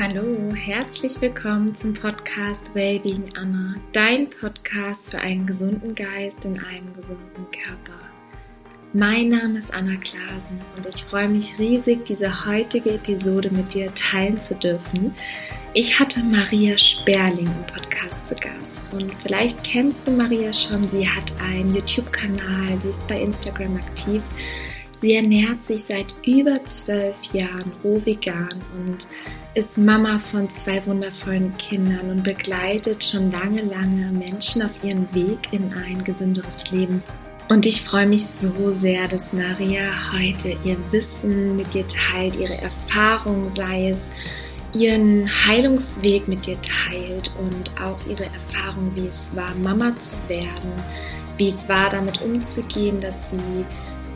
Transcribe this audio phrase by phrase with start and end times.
[0.00, 6.94] Hallo, herzlich willkommen zum Podcast Wellbeing Anna, dein Podcast für einen gesunden Geist in einem
[6.94, 7.98] gesunden Körper.
[8.92, 13.92] Mein Name ist Anna Klasen und ich freue mich riesig, diese heutige Episode mit dir
[13.96, 15.12] teilen zu dürfen.
[15.74, 20.88] Ich hatte Maria Sperling im Podcast zu Gast und vielleicht kennst du Maria schon.
[20.90, 24.22] Sie hat einen YouTube-Kanal, sie ist bei Instagram aktiv.
[25.00, 29.08] Sie ernährt sich seit über zwölf Jahren roh vegan und
[29.58, 35.48] ist Mama von zwei wundervollen Kindern und begleitet schon lange, lange Menschen auf ihren Weg
[35.50, 37.02] in ein gesünderes Leben.
[37.48, 42.56] Und ich freue mich so sehr, dass Maria heute ihr Wissen mit dir teilt, ihre
[42.56, 44.12] Erfahrung, sei es
[44.74, 50.72] ihren Heilungsweg mit dir teilt und auch ihre Erfahrung, wie es war, Mama zu werden,
[51.36, 53.64] wie es war, damit umzugehen, dass sie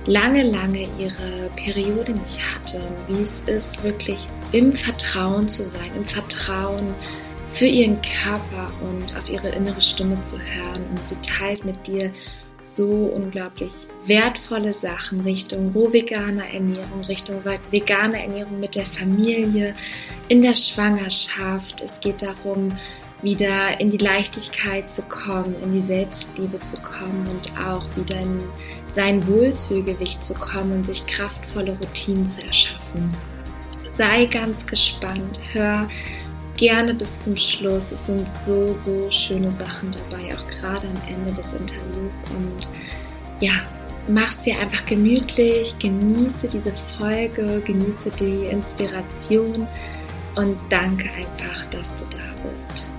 [0.06, 6.05] lange, lange ihre Periode nicht hatte wie es ist, wirklich im Vertrauen zu sein, im
[6.05, 6.94] Vertrauen
[7.50, 10.83] für ihren Körper und auf ihre innere Stimme zu hören.
[10.91, 12.11] Und sie teilt mit dir
[12.64, 13.72] so unglaublich
[14.06, 19.75] wertvolle Sachen Richtung rohveganer Ernährung, Richtung veganer Ernährung mit der Familie,
[20.28, 21.83] in der Schwangerschaft.
[21.83, 22.72] Es geht darum,
[23.20, 28.41] wieder in die Leichtigkeit zu kommen, in die Selbstliebe zu kommen und auch wieder in
[28.93, 33.11] sein Wohlfühlgewicht zu kommen und sich kraftvolle Routinen zu erschaffen.
[33.97, 35.89] Sei ganz gespannt, hör
[36.57, 37.93] gerne bis zum Schluss.
[37.93, 42.25] Es sind so, so schöne Sachen dabei, auch gerade am Ende des Interviews.
[42.25, 42.69] Und
[43.41, 43.53] ja,
[44.09, 49.67] mach's dir einfach gemütlich, genieße diese Folge, genieße die Inspiration
[50.37, 52.92] und danke einfach, dass du da bist.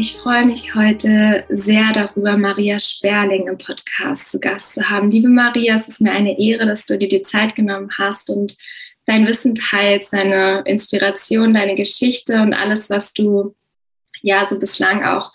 [0.00, 5.10] Ich freue mich heute sehr darüber, Maria Sperling im Podcast zu Gast zu haben.
[5.10, 8.56] Liebe Maria, es ist mir eine Ehre, dass du dir die Zeit genommen hast und
[9.06, 13.56] dein Wissen teilst, deine Inspiration, deine Geschichte und alles, was du
[14.22, 15.32] ja so bislang auch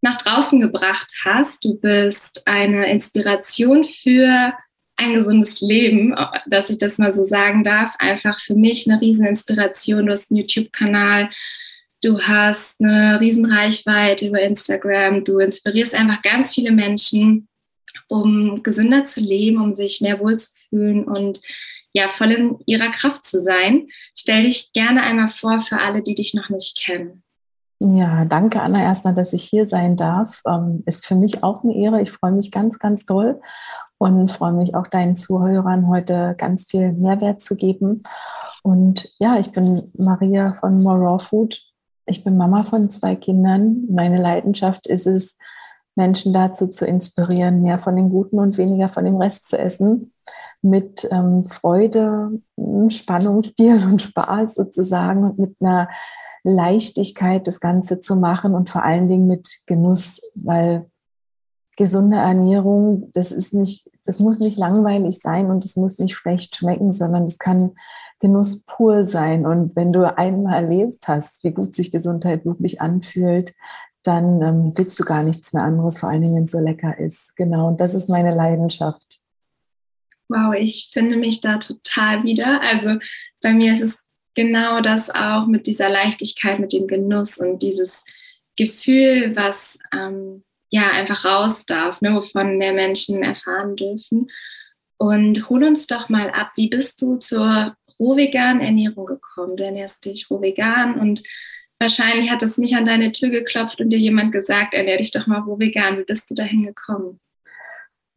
[0.00, 1.62] nach draußen gebracht hast.
[1.62, 4.54] Du bist eine Inspiration für
[4.96, 7.96] ein gesundes Leben, dass ich das mal so sagen darf.
[7.98, 10.06] Einfach für mich eine Rieseninspiration.
[10.06, 11.28] Du hast einen YouTube-Kanal,
[12.02, 15.22] Du hast eine Riesenreichweite über Instagram.
[15.24, 17.48] Du inspirierst einfach ganz viele Menschen,
[18.08, 21.40] um gesünder zu leben, um sich mehr wohlzufühlen und
[21.92, 23.88] ja, voll in ihrer Kraft zu sein.
[24.14, 27.22] Stell dich gerne einmal vor für alle, die dich noch nicht kennen.
[27.80, 30.42] Ja, danke Anna erstmal, dass ich hier sein darf.
[30.46, 32.00] Ähm, ist für mich auch eine Ehre.
[32.00, 33.40] Ich freue mich ganz, ganz toll
[33.98, 38.02] und freue mich auch deinen Zuhörern heute ganz viel Mehrwert zu geben.
[38.62, 41.69] Und ja, ich bin Maria von More Raw Food
[42.10, 43.84] ich bin Mama von zwei Kindern.
[43.88, 45.36] Meine Leidenschaft ist es,
[45.96, 50.12] Menschen dazu zu inspirieren, mehr von dem Guten und weniger von dem Rest zu essen.
[50.62, 52.40] Mit ähm, Freude,
[52.88, 55.88] Spannung, Spiel und Spaß sozusagen und mit einer
[56.42, 60.86] Leichtigkeit das Ganze zu machen und vor allen Dingen mit Genuss, weil
[61.76, 66.56] gesunde Ernährung, das ist nicht, das muss nicht langweilig sein und es muss nicht schlecht
[66.56, 67.72] schmecken, sondern es kann
[68.20, 69.46] Genuss pur sein.
[69.46, 73.54] Und wenn du einmal erlebt hast, wie gut sich Gesundheit wirklich anfühlt,
[74.02, 76.98] dann ähm, willst du gar nichts mehr anderes, vor allen Dingen, wenn es so lecker
[76.98, 77.36] ist.
[77.36, 79.18] Genau, und das ist meine Leidenschaft.
[80.28, 82.60] Wow, ich finde mich da total wieder.
[82.62, 82.98] Also
[83.42, 83.98] bei mir ist es
[84.34, 88.04] genau das auch mit dieser Leichtigkeit, mit dem Genuss und dieses
[88.56, 94.28] Gefühl, was ähm, ja einfach raus darf, ne, wovon mehr Menschen erfahren dürfen.
[94.96, 99.56] Und hol uns doch mal ab, wie bist du zur rohveganen Ernährung gekommen.
[99.56, 101.22] Du ernährst dich rohvegan und
[101.78, 105.26] wahrscheinlich hat es nicht an deine Tür geklopft und dir jemand gesagt, ernähr dich doch
[105.26, 105.98] mal rohvegan.
[105.98, 107.20] Wie bist du dahin gekommen?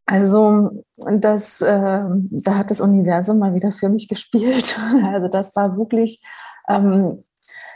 [0.06, 4.78] Also das, äh, da hat das Universum mal wieder für mich gespielt.
[5.04, 6.20] Also das war wirklich
[6.68, 7.22] ähm,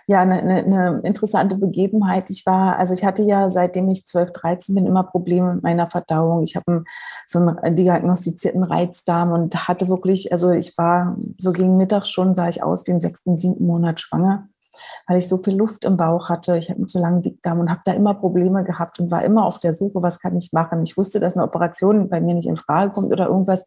[0.08, 2.30] ja, eine, eine, interessante Begebenheit.
[2.30, 5.90] Ich war, also ich hatte ja, seitdem ich 12, 13 bin, immer Probleme mit meiner
[5.90, 6.42] Verdauung.
[6.42, 6.84] Ich habe
[7.26, 12.48] so einen diagnostizierten Reizdarm und hatte wirklich, also ich war so gegen Mittag schon, sah
[12.48, 14.48] ich aus wie im sechsten, siebten Monat schwanger,
[15.06, 16.56] weil ich so viel Luft im Bauch hatte.
[16.56, 19.44] Ich hatte einen zu langen Dickdarm und habe da immer Probleme gehabt und war immer
[19.44, 20.80] auf der Suche, was kann ich machen.
[20.80, 23.66] Ich wusste, dass eine Operation bei mir nicht in Frage kommt oder irgendwas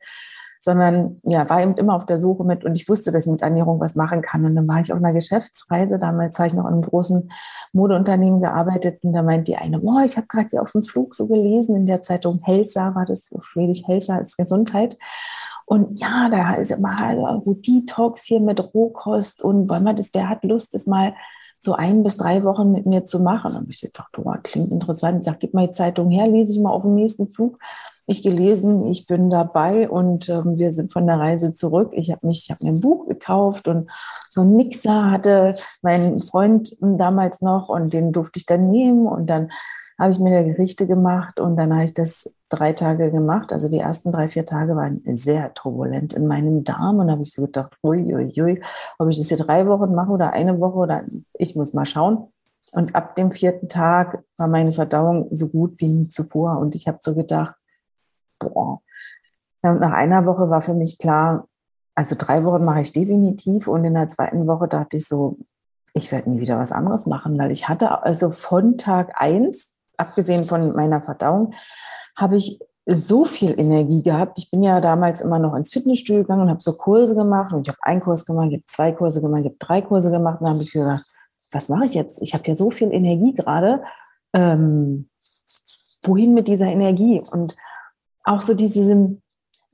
[0.64, 3.42] sondern ja, war eben immer auf der Suche mit und ich wusste, dass ich mit
[3.42, 4.46] Ernährung was machen kann.
[4.46, 7.32] Und dann war ich auf einer Geschäftsreise, damals habe ich noch in einem großen
[7.74, 11.16] Modeunternehmen gearbeitet und da meint die eine, boah, ich habe gerade hier auf dem Flug
[11.16, 15.00] so gelesen, in der Zeitung Helsa war das, so schwedisch Helsa ist Gesundheit.
[15.66, 20.30] Und ja, da ist immer also Detox hier mit Rohkost und wollen wir das, wer
[20.30, 21.16] hat Lust, das mal
[21.64, 23.56] so ein bis drei Wochen mit mir zu machen.
[23.56, 25.20] Und ich dachte, oh, klingt interessant.
[25.20, 27.60] Ich sage, gib mal die Zeitung her, lese ich mal auf dem nächsten Flug.
[28.08, 31.92] Ich gelesen, ich bin dabei und ähm, wir sind von der Reise zurück.
[31.94, 33.92] Ich habe mich, ich habe mir ein Buch gekauft und
[34.28, 35.54] so einen Mixer hatte
[35.84, 39.52] mein Freund damals noch und den durfte ich dann nehmen und dann
[40.02, 43.54] habe ich mir da Gerichte gemacht und dann habe ich das drei Tage gemacht.
[43.54, 47.32] Also die ersten drei, vier Tage waren sehr turbulent in meinem Darm und habe ich
[47.32, 48.62] so gedacht, uiuiui, ui, ui,
[48.98, 51.04] ob ich das hier drei Wochen mache oder eine Woche oder
[51.34, 52.30] ich muss mal schauen.
[52.72, 56.88] Und ab dem vierten Tag war meine Verdauung so gut wie nie zuvor und ich
[56.88, 57.54] habe so gedacht,
[58.40, 58.82] boah.
[59.62, 61.48] Und nach einer Woche war für mich klar,
[61.94, 65.38] also drei Wochen mache ich definitiv und in der zweiten Woche dachte ich so,
[65.94, 69.71] ich werde nie wieder was anderes machen, weil ich hatte also von Tag eins
[70.02, 71.54] abgesehen von meiner Verdauung,
[72.16, 74.38] habe ich so viel Energie gehabt.
[74.40, 77.62] Ich bin ja damals immer noch ins Fitnessstudio gegangen und habe so Kurse gemacht und
[77.62, 80.42] ich habe einen Kurs gemacht, ich habe zwei Kurse gemacht, ich habe drei Kurse gemacht
[80.42, 81.06] und dann habe ich gedacht,
[81.52, 82.22] was mache ich jetzt?
[82.22, 83.84] Ich habe ja so viel Energie gerade.
[84.34, 85.10] Ähm,
[86.04, 87.22] wohin mit dieser Energie?
[87.32, 87.56] Und
[88.24, 88.84] auch so diese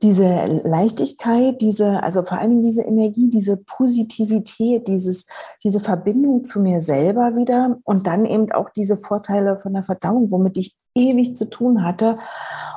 [0.03, 5.25] diese Leichtigkeit, diese, also vor Dingen diese Energie, diese Positivität, dieses,
[5.63, 10.29] diese Verbindung zu mir selber wieder und dann eben auch diese Vorteile von der Verdauung,
[10.29, 12.17] womit ich ewig zu tun hatte.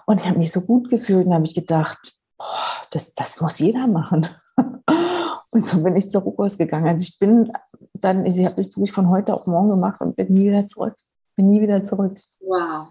[0.06, 2.44] Und ich habe mich so gut gefühlt und habe ich gedacht, oh,
[2.90, 4.26] das, das muss jeder machen.
[5.52, 6.86] Und so bin ich zur Rukos gegangen.
[6.86, 7.52] Also ich bin
[7.92, 10.94] dann, ich habe das wirklich von heute auf morgen gemacht und bin nie wieder zurück.
[11.34, 12.20] Bin nie wieder zurück.
[12.38, 12.86] Wow,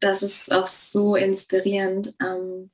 [0.00, 2.14] das ist auch so inspirierend.
[2.20, 2.70] Ähm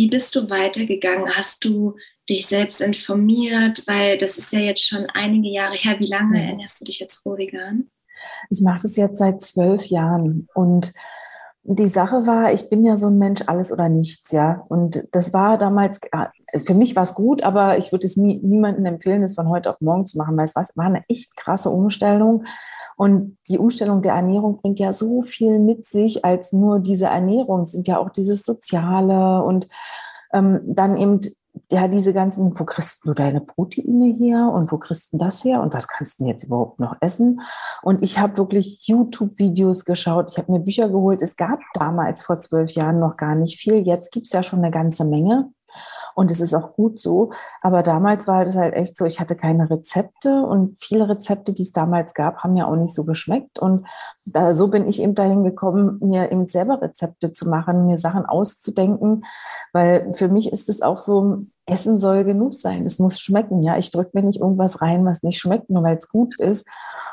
[0.00, 1.28] wie bist du weitergegangen?
[1.34, 1.94] Hast du
[2.26, 3.82] dich selbst informiert?
[3.86, 5.96] Weil das ist ja jetzt schon einige Jahre her.
[5.98, 6.48] Wie lange mhm.
[6.48, 7.90] ernährst du dich jetzt roh vegan?
[8.48, 10.94] Ich mache das jetzt seit zwölf Jahren und
[11.64, 14.64] die Sache war, ich bin ja so ein Mensch, alles oder nichts, ja.
[14.70, 18.40] Und das war damals, äh, für mich war es gut, aber ich würde es nie,
[18.42, 21.68] niemandem empfehlen, das von heute auf morgen zu machen, weil es war eine echt krasse
[21.68, 22.44] Umstellung.
[23.00, 27.62] Und die Umstellung der Ernährung bringt ja so viel mit sich als nur diese Ernährung,
[27.62, 29.70] es sind ja auch dieses Soziale und
[30.34, 31.18] ähm, dann eben
[31.70, 35.62] ja, diese ganzen, wo kriegst du deine Proteine her und wo kriegst du das her
[35.62, 37.40] und was kannst du jetzt überhaupt noch essen?
[37.82, 41.22] Und ich habe wirklich YouTube-Videos geschaut, ich habe mir Bücher geholt.
[41.22, 43.76] Es gab damals vor zwölf Jahren noch gar nicht viel.
[43.76, 45.50] Jetzt gibt es ja schon eine ganze Menge.
[46.14, 47.32] Und es ist auch gut so.
[47.60, 51.62] Aber damals war es halt echt so, ich hatte keine Rezepte und viele Rezepte, die
[51.62, 53.58] es damals gab, haben ja auch nicht so geschmeckt.
[53.58, 53.86] Und
[54.24, 58.26] da, so bin ich eben dahin gekommen, mir eben selber Rezepte zu machen, mir Sachen
[58.26, 59.24] auszudenken,
[59.72, 62.84] weil für mich ist es auch so, Essen soll genug sein.
[62.84, 63.62] Es muss schmecken.
[63.62, 66.66] Ja, ich drücke mir nicht irgendwas rein, was nicht schmeckt, nur weil es gut ist.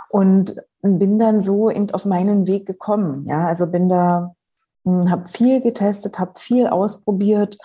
[0.09, 3.25] Und bin dann so eben auf meinen Weg gekommen.
[3.27, 4.35] Ja, also bin da,
[4.83, 7.57] hm, habe viel getestet, habe viel ausprobiert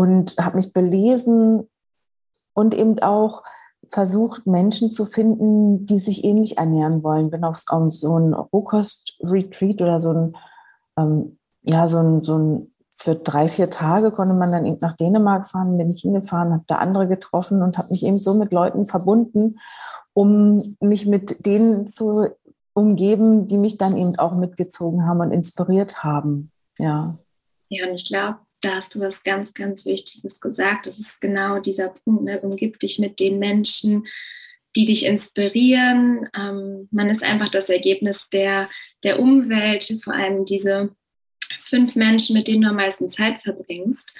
[0.00, 1.68] und habe mich belesen
[2.54, 3.42] und eben auch
[3.90, 7.28] versucht, Menschen zu finden, die sich ähnlich ernähren wollen.
[7.28, 10.36] Bin auf so ein Rohkost-Retreat oder so ein,
[10.96, 14.96] ähm, ja, so ein, so ein, für drei, vier Tage konnte man dann eben nach
[14.96, 18.52] Dänemark fahren, bin ich hingefahren, habe da andere getroffen und habe mich eben so mit
[18.52, 19.58] Leuten verbunden,
[20.14, 22.28] um mich mit denen zu
[22.72, 26.52] umgeben, die mich dann eben auch mitgezogen haben und inspiriert haben.
[26.78, 27.18] Ja.
[27.68, 30.86] Ja, ich glaube, da hast du was ganz, ganz Wichtiges gesagt.
[30.86, 32.24] Das ist genau dieser Punkt.
[32.24, 32.40] Ne?
[32.40, 34.06] Umgib dich mit den Menschen,
[34.76, 36.28] die dich inspirieren.
[36.36, 38.68] Ähm, man ist einfach das Ergebnis der,
[39.02, 40.94] der Umwelt, vor allem diese
[41.62, 44.12] fünf Menschen, mit denen du am meisten Zeit verbringst.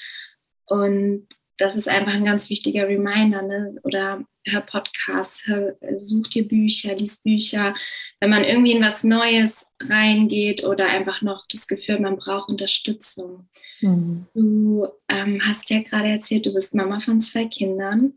[0.66, 1.26] Und
[1.60, 3.42] das ist einfach ein ganz wichtiger Reminder.
[3.42, 3.76] Ne?
[3.82, 7.74] Oder hör Podcasts, hör, such dir Bücher, lies Bücher.
[8.18, 13.48] Wenn man irgendwie in was Neues reingeht oder einfach noch das Gefühl, man braucht Unterstützung.
[13.80, 14.26] Mhm.
[14.34, 18.14] Du ähm, hast ja gerade erzählt, du bist Mama von zwei Kindern.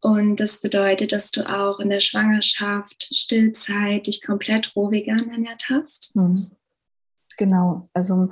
[0.00, 5.66] Und das bedeutet, dass du auch in der Schwangerschaft, Stillzeit dich komplett roh vegan ernährt
[5.70, 6.10] hast.
[6.16, 6.50] Mhm.
[7.36, 7.88] Genau.
[7.94, 8.30] Also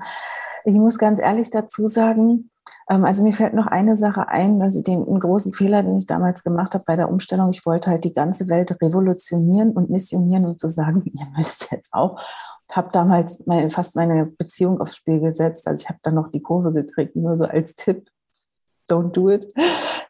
[0.65, 2.50] ich muss ganz ehrlich dazu sagen,
[2.87, 6.75] also mir fällt noch eine Sache ein, also den großen Fehler, den ich damals gemacht
[6.75, 7.51] habe bei der Umstellung.
[7.51, 11.71] Ich wollte halt die ganze Welt revolutionieren und missionieren und zu so sagen, ihr müsst
[11.71, 12.21] jetzt auch.
[12.69, 15.67] Ich habe damals meine, fast meine Beziehung aufs Spiel gesetzt.
[15.67, 18.09] Also ich habe dann noch die Kurve gekriegt, nur so als Tipp.
[18.89, 19.47] Don't do it.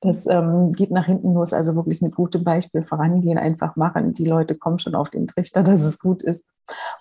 [0.00, 1.52] Das ähm, geht nach hinten los.
[1.52, 4.14] Also wirklich mit gutem Beispiel vorangehen, einfach machen.
[4.14, 6.45] Die Leute kommen schon auf den Trichter, dass es gut ist.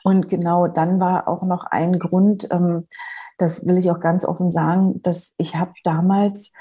[0.03, 2.87] Und genau dann war auch noch ein Grund, ähm,
[3.39, 6.51] das will ich auch ganz offen sagen, dass ich habe damals,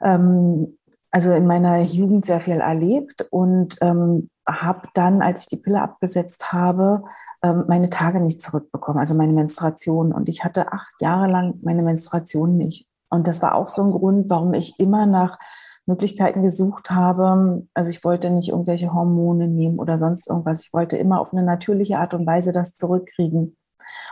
[0.00, 0.78] ähm,
[1.10, 5.82] also in meiner Jugend sehr viel erlebt und ähm, habe dann, als ich die Pille
[5.82, 7.02] abgesetzt habe,
[7.42, 10.12] ähm, meine Tage nicht zurückbekommen, also meine Menstruation.
[10.12, 12.88] Und ich hatte acht Jahre lang meine Menstruation nicht.
[13.10, 15.38] Und das war auch so ein Grund, warum ich immer nach
[15.86, 17.66] Möglichkeiten gesucht habe.
[17.74, 20.64] Also ich wollte nicht irgendwelche Hormone nehmen oder sonst irgendwas.
[20.64, 23.56] Ich wollte immer auf eine natürliche Art und Weise das zurückkriegen.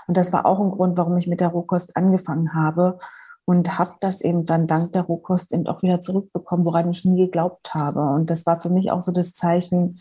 [0.09, 2.99] Und das war auch ein Grund, warum ich mit der Rohkost angefangen habe
[3.45, 7.27] und habe das eben dann dank der Rohkost eben auch wieder zurückbekommen, woran ich nie
[7.27, 8.01] geglaubt habe.
[8.01, 10.01] Und das war für mich auch so das Zeichen,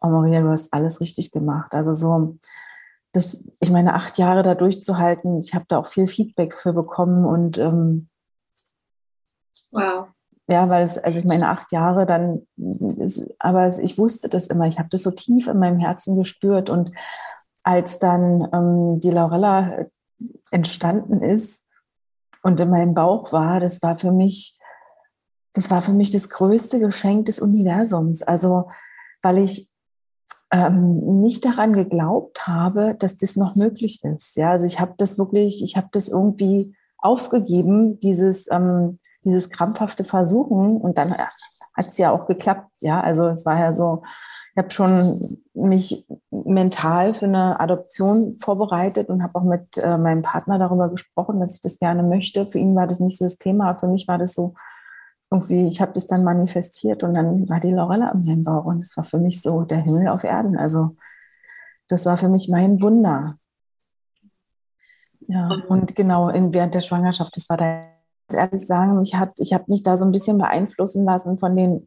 [0.00, 1.74] oh Maria, du hast alles richtig gemacht.
[1.74, 2.38] Also so,
[3.12, 7.24] das, ich meine, acht Jahre da durchzuhalten, ich habe da auch viel Feedback für bekommen
[7.24, 8.08] und ähm,
[9.70, 10.08] wow.
[10.48, 12.46] Ja, weil es, also ich meine, acht Jahre dann,
[12.98, 16.68] ist, aber ich wusste das immer, ich habe das so tief in meinem Herzen gespürt
[16.70, 16.92] und
[17.66, 19.86] als dann ähm, die Laurella
[20.52, 21.64] entstanden ist
[22.42, 24.56] und in meinem Bauch war, das war für mich,
[25.52, 28.22] das war für mich das größte Geschenk des Universums.
[28.22, 28.70] Also,
[29.20, 29.68] weil ich
[30.52, 34.36] ähm, nicht daran geglaubt habe, dass das noch möglich ist.
[34.36, 40.04] Ja, also ich habe das wirklich, ich habe das irgendwie aufgegeben, dieses, ähm, dieses krampfhafte
[40.04, 42.70] Versuchen und dann hat es ja auch geklappt.
[42.78, 44.04] Ja, also es war ja so,
[44.56, 50.22] ich habe schon mich mental für eine Adoption vorbereitet und habe auch mit äh, meinem
[50.22, 52.46] Partner darüber gesprochen, dass ich das gerne möchte.
[52.46, 54.54] Für ihn war das nicht so das Thema, für mich war das so
[55.30, 58.80] irgendwie, ich habe das dann manifestiert und dann war die Lorella in meinem Bauch und
[58.80, 60.56] es war für mich so der Himmel auf Erden.
[60.56, 60.96] Also
[61.88, 63.36] das war für mich mein Wunder.
[65.26, 67.82] Ja, und genau in, während der Schwangerschaft, das war da
[68.32, 71.86] ehrlich sagen, ich, hat, ich habe mich da so ein bisschen beeinflussen lassen von den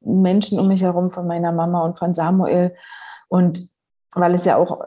[0.00, 2.74] Menschen um mich herum, von meiner Mama und von Samuel.
[3.28, 3.70] Und
[4.14, 4.80] weil es ja auch,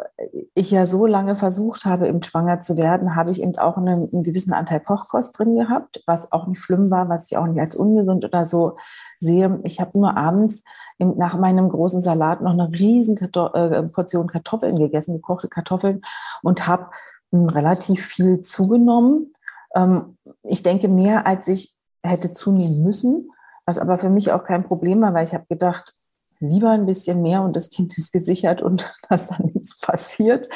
[0.55, 4.09] ich ja so lange versucht habe, eben schwanger zu werden, habe ich eben auch einen,
[4.11, 7.59] einen gewissen Anteil Kochkost drin gehabt, was auch nicht schlimm war, was ich auch nicht
[7.59, 8.77] als ungesund oder so
[9.19, 9.59] sehe.
[9.63, 10.63] Ich habe nur abends
[10.97, 16.01] nach meinem großen Salat noch eine riesen Kartoff äh, Portion Kartoffeln gegessen, gekochte Kartoffeln
[16.41, 16.88] und habe
[17.31, 19.33] hm, relativ viel zugenommen.
[19.75, 23.29] Ähm, ich denke mehr, als ich hätte zunehmen müssen,
[23.71, 25.93] was aber für mich auch kein Problem war, weil ich habe gedacht,
[26.41, 30.49] lieber ein bisschen mehr und das Kind ist gesichert und dass da nichts passiert.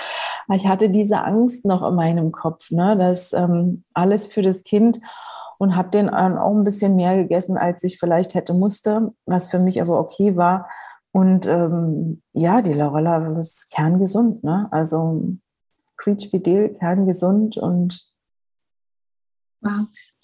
[0.54, 5.00] Ich hatte diese Angst noch in meinem Kopf, ne, dass ähm, alles für das Kind
[5.58, 9.60] und habe den auch ein bisschen mehr gegessen, als ich vielleicht hätte musste, was für
[9.60, 10.68] mich aber okay war.
[11.14, 14.68] Und ähm, ja, die Laurella ist kerngesund, ne?
[14.72, 15.38] Also
[15.96, 18.04] quietschfidel, kerngesund und.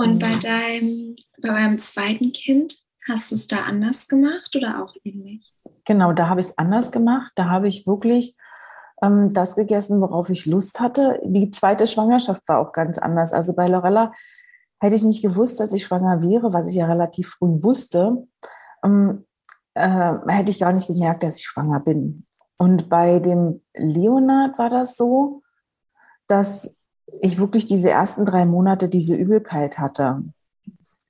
[0.01, 2.75] Und bei deinem, bei eurem zweiten Kind,
[3.08, 5.53] hast du es da anders gemacht oder auch ähnlich?
[5.86, 7.31] Genau, da habe ich es anders gemacht.
[7.36, 8.36] Da habe ich wirklich
[9.03, 11.20] ähm, das gegessen, worauf ich Lust hatte.
[11.24, 13.31] Die zweite Schwangerschaft war auch ganz anders.
[13.31, 14.12] Also bei Lorella
[14.79, 18.27] hätte ich nicht gewusst, dass ich schwanger wäre, was ich ja relativ früh wusste,
[18.84, 19.25] ähm,
[19.75, 22.25] äh, hätte ich gar nicht gemerkt, dass ich schwanger bin.
[22.58, 25.43] Und bei dem Leonard war das so,
[26.27, 26.89] dass
[27.22, 30.24] ich wirklich diese ersten drei Monate diese Übelkeit hatte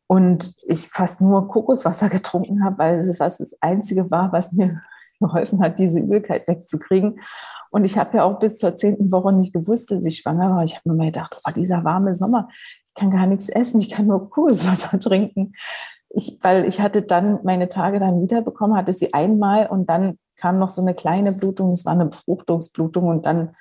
[0.08, 4.81] und ich fast nur Kokoswasser getrunken habe, weil es was das Einzige war, was mir
[5.20, 7.22] geholfen hat, diese Übelkeit wegzukriegen.
[7.70, 10.63] Und ich habe ja auch bis zur zehnten Woche nicht gewusst, dass ich schwanger war.
[10.65, 12.50] Ich habe mir mal gedacht, oh, dieser warme Sommer,
[12.86, 15.53] ich kann gar nichts essen, ich kann nur Kokoswasser trinken.
[16.10, 20.58] Ich, weil ich hatte dann meine Tage dann wiederbekommen, hatte sie einmal und dann kam
[20.58, 23.55] noch so eine kleine Blutung, es war eine Befruchtungsblutung und dann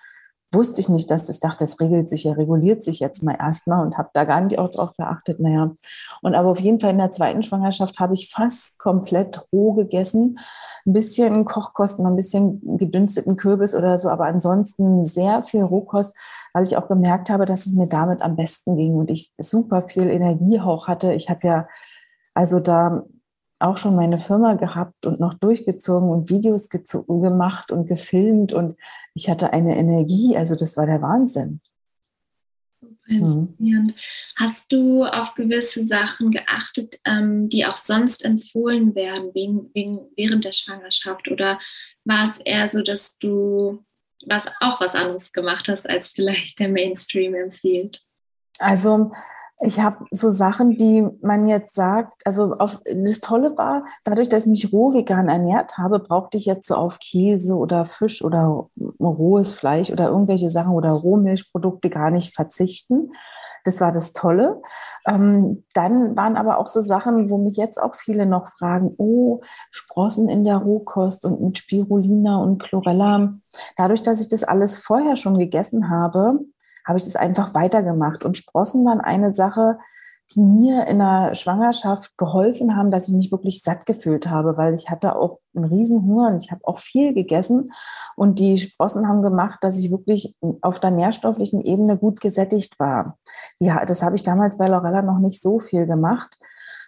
[0.52, 3.84] wusste ich nicht, dass das dachte, das regelt sich ja, reguliert sich jetzt mal erstmal
[3.84, 5.38] und habe da gar nicht auch drauf geachtet.
[5.38, 5.72] Naja,
[6.22, 10.38] und aber auf jeden Fall in der zweiten Schwangerschaft habe ich fast komplett roh gegessen.
[10.86, 16.14] Ein bisschen Kochkosten, ein bisschen gedünsteten Kürbis oder so, aber ansonsten sehr viel Rohkost,
[16.52, 19.82] weil ich auch gemerkt habe, dass es mir damit am besten ging und ich super
[19.82, 21.12] viel Energie auch hatte.
[21.12, 21.68] Ich habe ja
[22.34, 23.04] also da
[23.60, 28.76] auch schon meine Firma gehabt und noch durchgezogen und Videos gemacht und gefilmt und
[29.14, 31.60] ich hatte eine Energie, also das war der Wahnsinn.
[32.80, 33.92] Super inspirierend.
[33.92, 34.00] Mhm.
[34.36, 40.44] Hast du auf gewisse Sachen geachtet, ähm, die auch sonst empfohlen werden wegen, wegen, während
[40.44, 41.28] der Schwangerschaft?
[41.28, 41.58] Oder
[42.04, 43.84] war es eher so, dass du
[44.26, 48.02] was, auch was anderes gemacht hast, als vielleicht der Mainstream empfiehlt?
[48.58, 49.12] Also
[49.62, 54.46] ich habe so Sachen, die man jetzt sagt, also auf, das Tolle war, dadurch, dass
[54.46, 58.68] ich mich roh vegan ernährt habe, brauchte ich jetzt so auf Käse oder Fisch oder
[58.98, 63.12] rohes Fleisch oder irgendwelche Sachen oder Rohmilchprodukte gar nicht verzichten.
[63.64, 64.62] Das war das Tolle.
[65.06, 69.42] Ähm, dann waren aber auch so Sachen, wo mich jetzt auch viele noch fragen, oh,
[69.70, 73.34] Sprossen in der Rohkost und mit Spirulina und Chlorella.
[73.76, 76.40] Dadurch, dass ich das alles vorher schon gegessen habe,
[76.86, 78.24] habe ich das einfach weitergemacht.
[78.24, 79.78] Und Sprossen waren eine Sache,
[80.34, 84.74] die mir in der Schwangerschaft geholfen haben, dass ich mich wirklich satt gefühlt habe, weil
[84.74, 87.72] ich hatte auch einen riesen Hunger und ich habe auch viel gegessen.
[88.16, 93.18] Und die Sprossen haben gemacht, dass ich wirklich auf der nährstofflichen Ebene gut gesättigt war.
[93.58, 96.38] Ja, das habe ich damals bei Lorella noch nicht so viel gemacht.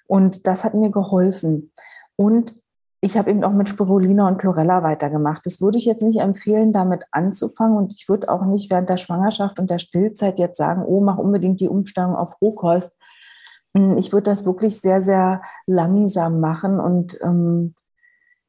[0.07, 1.73] Und das hat mir geholfen.
[2.17, 2.63] Und
[3.05, 5.45] ich habe eben auch mit Spirulina und Chlorella weitergemacht.
[5.45, 7.77] Das würde ich jetzt nicht empfehlen, damit anzufangen.
[7.77, 11.19] Und ich würde auch nicht während der Schwangerschaft und der Stillzeit jetzt sagen, oh, mach
[11.19, 12.97] unbedingt die Umstellung auf Rohkost.
[13.77, 17.75] Hm, ich würde das wirklich sehr, sehr langsam machen und ähm,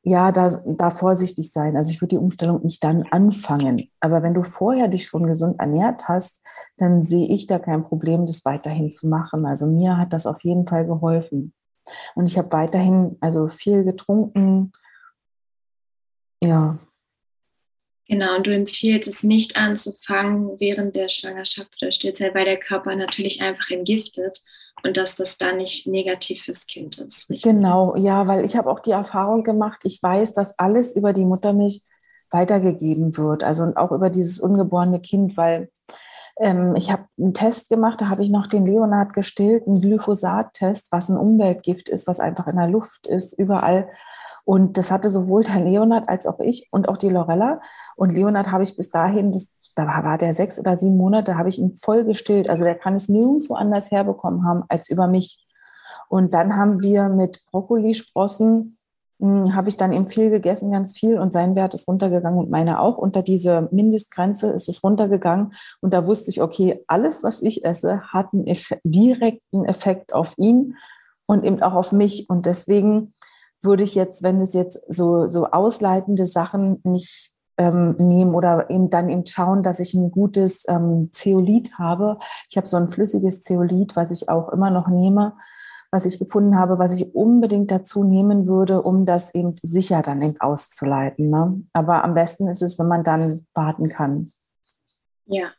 [0.04, 1.76] ja, da, da vorsichtig sein.
[1.76, 3.90] Also ich würde die Umstellung nicht dann anfangen.
[4.02, 6.46] Aber wenn du vorher dich schon gesund ernährt hast,
[6.78, 9.48] dann sehe ich da kein Problem, das weiterhin zu machen.
[9.48, 11.54] Also mir hat das auf jeden Fall geholfen.
[12.16, 14.72] Und ich habe weiterhin also viel getrunken.
[16.42, 16.78] Ja.
[18.08, 22.96] Genau, und du empfiehlst es nicht anzufangen während der Schwangerschaft oder Stillzeit, weil der Körper
[22.96, 24.44] natürlich einfach entgiftet
[24.84, 27.30] und dass das dann nicht negativ fürs Kind ist.
[27.30, 27.44] Richtig?
[27.44, 31.26] Genau, ja, weil ich habe auch die Erfahrung gemacht, ich weiß, dass alles über die
[31.26, 31.82] Muttermilch
[32.30, 35.72] weitergegeben wird, also auch über dieses ungeborene Kind, weil
[36.40, 40.92] ähm, ich habe einen Test gemacht, da habe ich noch den Leonard gestillt, einen Glyphosat-Test,
[40.92, 43.88] was ein Umweltgift ist, was einfach in der Luft ist, überall.
[44.46, 47.62] Und das hatte sowohl der Leonard als auch ich und auch die Lorella.
[47.96, 51.50] Und Leonard habe ich bis dahin, das, da war der sechs oder sieben Monate, habe
[51.50, 52.50] ich ihn voll gestillt.
[52.50, 55.46] Also der kann es nirgendwo anders herbekommen haben als über mich.
[56.10, 58.78] Und dann haben wir mit Brokkolisprossen
[59.24, 62.82] habe ich dann eben viel gegessen, ganz viel und sein Wert ist runtergegangen und meine
[62.82, 62.98] auch.
[62.98, 68.02] Unter diese Mindestgrenze ist es runtergegangen und da wusste ich, okay, alles, was ich esse,
[68.02, 70.76] hat einen Effekt, direkten Effekt auf ihn
[71.26, 73.14] und eben auch auf mich und deswegen
[73.62, 78.90] würde ich jetzt, wenn es jetzt so, so ausleitende Sachen nicht ähm, nehmen oder eben
[78.90, 82.18] dann eben schauen, dass ich ein gutes ähm, Zeolit habe.
[82.50, 85.34] Ich habe so ein flüssiges Zeolit, was ich auch immer noch nehme
[85.94, 90.36] was ich gefunden habe, was ich unbedingt dazu nehmen würde, um das eben sicher dann
[90.40, 91.30] auszuleiten.
[91.30, 91.62] Ne?
[91.72, 94.32] Aber am besten ist es, wenn man dann warten kann.
[95.28, 95.52] Ja.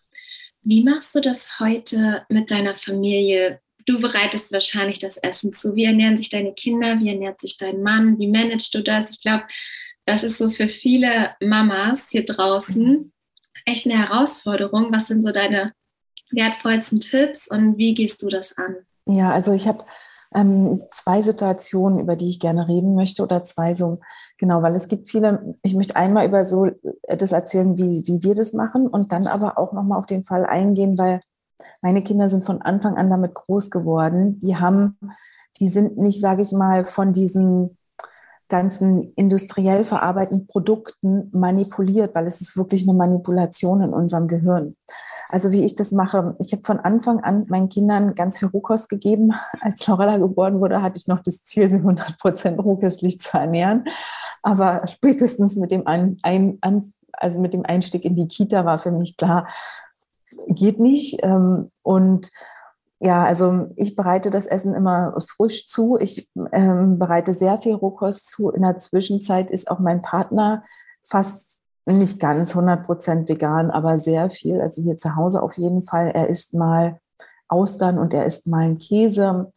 [0.63, 3.61] Wie machst du das heute mit deiner Familie?
[3.87, 5.77] Du bereitest wahrscheinlich das Essen zu.
[5.77, 6.99] Wie ernähren sich deine Kinder?
[6.99, 8.19] Wie ernährt sich dein Mann?
[8.19, 9.11] Wie managst du das?
[9.13, 9.45] Ich glaube,
[10.05, 13.13] das ist so für viele Mamas hier draußen
[13.67, 14.93] echt eine Herausforderung.
[14.93, 15.73] Was sind so deine
[16.33, 18.75] wertvollsten Tipps und wie gehst du das an?
[19.07, 19.85] Ja, also ich habe
[20.35, 24.01] ähm, zwei Situationen, über die ich gerne reden möchte oder zwei so,
[24.39, 28.23] genau, weil es gibt viele, ich möchte einmal über so äh, das erzählen, wie, wie
[28.23, 31.21] wir das machen und dann aber auch nochmal auf den Fall eingehen, weil
[31.83, 34.41] meine Kinder sind von Anfang an damit groß geworden.
[34.41, 34.99] Die haben,
[35.61, 37.77] die sind nicht, sage ich mal, von diesen
[38.49, 44.77] ganzen industriell verarbeiteten Produkten manipuliert, weil es ist wirklich eine Manipulation in unserem Gehirn.
[45.35, 48.89] Also wie ich das mache, ich habe von Anfang an meinen Kindern ganz viel Rohkost
[48.89, 49.33] gegeben.
[49.61, 53.83] Als Lorella geboren wurde, hatte ich noch das Ziel, sie 100 Prozent rohköstlich zu ernähren.
[54.43, 58.93] Aber spätestens mit dem, ein, ein, also mit dem Einstieg in die Kita war für
[58.93, 59.49] mich klar,
[60.47, 61.19] geht nicht.
[61.25, 62.31] Ähm, und
[63.01, 65.99] ja, also ich bereite das Essen immer frisch zu.
[65.99, 68.51] Ich ähm, bereite sehr viel Rohkost zu.
[68.51, 70.63] In der Zwischenzeit ist auch mein Partner
[71.03, 74.61] fast nicht ganz 100% vegan, aber sehr viel.
[74.61, 76.09] Also hier zu Hause auf jeden Fall.
[76.09, 76.99] Er isst mal
[77.49, 79.53] Austern und er isst mal einen Käse.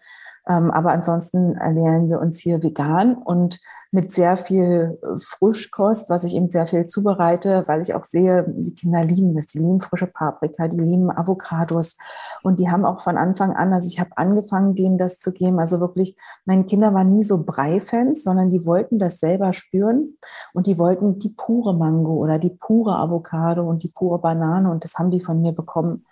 [0.48, 3.60] Ähm, aber ansonsten ernähren wir uns hier vegan und
[3.91, 8.45] mit sehr viel äh, Frischkost, was ich eben sehr viel zubereite, weil ich auch sehe,
[8.47, 9.47] die Kinder lieben das.
[9.47, 11.97] Die lieben frische Paprika, die lieben Avocados.
[12.43, 15.60] Und die haben auch von Anfang an, also ich habe angefangen, denen das zu geben.
[15.60, 20.17] Also wirklich, meine Kinder waren nie so Brei-Fans, sondern die wollten das selber spüren.
[20.54, 24.69] Und die wollten die pure Mango oder die pure Avocado und die pure Banane.
[24.69, 26.06] Und das haben die von mir bekommen.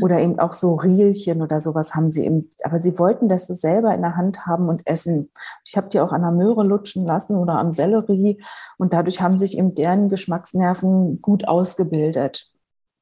[0.00, 3.54] Oder eben auch so Rielchen oder sowas haben sie eben, aber sie wollten das so
[3.54, 5.30] selber in der Hand haben und essen.
[5.64, 8.42] Ich habe die auch an der Möhre lutschen lassen oder am Sellerie
[8.78, 12.50] und dadurch haben sich eben deren Geschmacksnerven gut ausgebildet.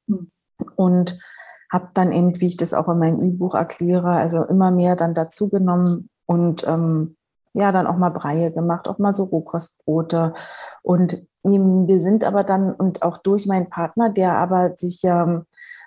[0.08, 0.30] Hm.
[0.76, 1.18] Und
[1.72, 5.14] habe dann eben, wie ich das auch in meinem E-Buch erkläre, also immer mehr dann
[5.14, 7.16] dazu genommen und ähm,
[7.54, 10.34] ja, dann auch mal Breie gemacht, auch mal so Rohkostbrote.
[10.82, 15.44] Und wir sind aber dann, und auch durch meinen Partner, der aber sich ja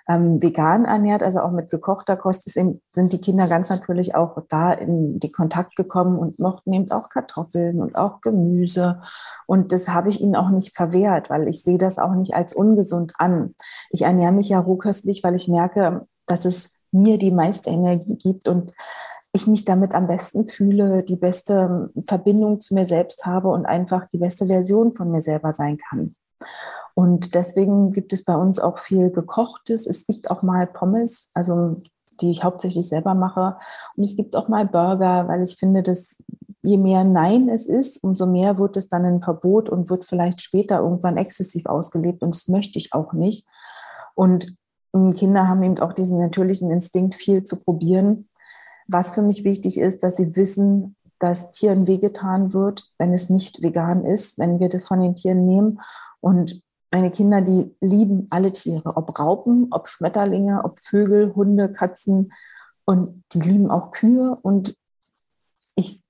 [0.08, 4.38] ähm, vegan ernährt, also auch mit gekochter Kost, eben, sind die Kinder ganz natürlich auch
[4.48, 9.02] da in den Kontakt gekommen und mochten eben auch Kartoffeln und auch Gemüse.
[9.46, 12.54] Und das habe ich ihnen auch nicht verwehrt, weil ich sehe das auch nicht als
[12.54, 13.54] ungesund an.
[13.90, 18.48] Ich ernähre mich ja rohköstlich, weil ich merke, dass es mir die meiste Energie gibt
[18.48, 18.72] und
[19.32, 24.08] ich mich damit am besten fühle, die beste Verbindung zu mir selbst habe und einfach
[24.08, 26.14] die beste Version von mir selber sein kann.
[26.98, 29.86] Und deswegen gibt es bei uns auch viel gekochtes.
[29.86, 31.80] Es gibt auch mal Pommes, also
[32.20, 33.56] die ich hauptsächlich selber mache.
[33.96, 36.20] Und es gibt auch mal Burger, weil ich finde, dass
[36.60, 40.40] je mehr Nein es ist, umso mehr wird es dann ein Verbot und wird vielleicht
[40.40, 42.24] später irgendwann exzessiv ausgelebt.
[42.24, 43.46] Und das möchte ich auch nicht.
[44.16, 44.56] Und
[44.92, 48.28] hm, Kinder haben eben auch diesen natürlichen Instinkt, viel zu probieren.
[48.88, 53.62] was für mich wichtig ist, dass sie wissen, dass Tieren wehgetan wird, wenn es nicht
[53.62, 55.80] vegan ist, wenn wir das von den Tieren nehmen.
[56.20, 62.32] Und meine Kinder, die lieben alle Tiere, ob Raupen, ob Schmetterlinge, ob Vögel, Hunde, Katzen.
[62.84, 64.38] Und die lieben auch Kühe.
[64.40, 64.74] Und
[65.74, 66.02] ich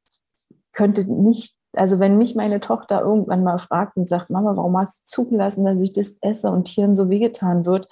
[0.73, 5.01] könnte nicht, also wenn mich meine Tochter irgendwann mal fragt und sagt, Mama, warum hast
[5.01, 7.89] du zugelassen, dass ich das esse und Tieren so wehgetan wird,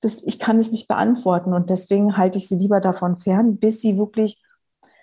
[0.00, 1.52] das, ich kann es nicht beantworten.
[1.52, 4.40] Und deswegen halte ich sie lieber davon fern, bis sie wirklich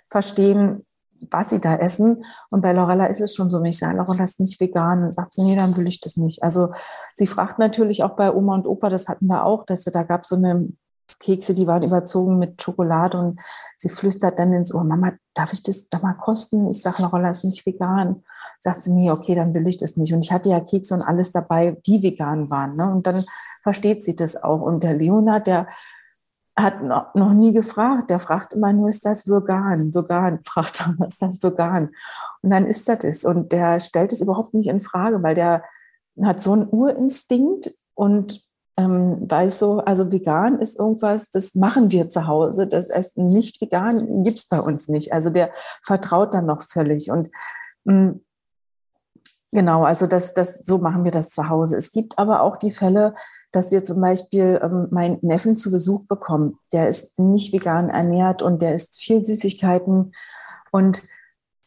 [0.10, 0.86] verstehen,
[1.30, 2.26] was sie da essen.
[2.50, 5.12] Und bei Lorella ist es schon so, wenn ich sage, Lorella ist nicht vegan, dann
[5.12, 6.44] sagt sie, nee, dann will ich das nicht.
[6.44, 6.72] Also
[7.16, 10.26] sie fragt natürlich auch bei Oma und Opa, das hatten wir auch, dass da gab
[10.26, 10.70] so eine
[11.20, 13.40] Kekse, die waren überzogen mit Schokolade und
[13.78, 16.70] sie flüstert dann ins Ohr, Mama, darf ich das da mal kosten?
[16.70, 18.24] Ich sage, Lorella ist nicht vegan.
[18.60, 20.14] Sagt sie, nee, okay, dann will ich das nicht.
[20.14, 22.76] Und ich hatte ja Kekse und alles dabei, die vegan waren.
[22.76, 22.90] Ne?
[22.90, 23.26] Und dann
[23.64, 24.62] versteht sie das auch.
[24.62, 25.68] Und der Leonard, der
[26.62, 28.10] hat noch, noch nie gefragt.
[28.10, 29.94] Der fragt immer nur, ist das vegan?
[29.94, 31.90] Vegan, fragt er, ist das vegan?
[32.42, 33.26] Und dann ist das es.
[33.26, 35.64] Und der stellt es überhaupt nicht in Frage, weil der
[36.22, 38.46] hat so einen Urinstinkt und
[38.78, 42.68] ähm, weiß so, also vegan ist irgendwas, das machen wir zu Hause.
[42.68, 45.14] Das Essen nicht vegan gibt es bei uns nicht.
[45.14, 45.52] Also der
[45.84, 47.12] vertraut dann noch völlig.
[47.12, 47.30] Und
[47.84, 48.22] mh, mm,
[49.52, 51.76] genau, also das, das, so machen wir das zu Hause.
[51.76, 53.14] Es gibt aber auch die Fälle,
[53.52, 56.58] dass wir zum Beispiel ähm, meinen Neffen zu Besuch bekommen.
[56.72, 60.14] Der ist nicht vegan ernährt und der isst viel Süßigkeiten.
[60.72, 61.04] Und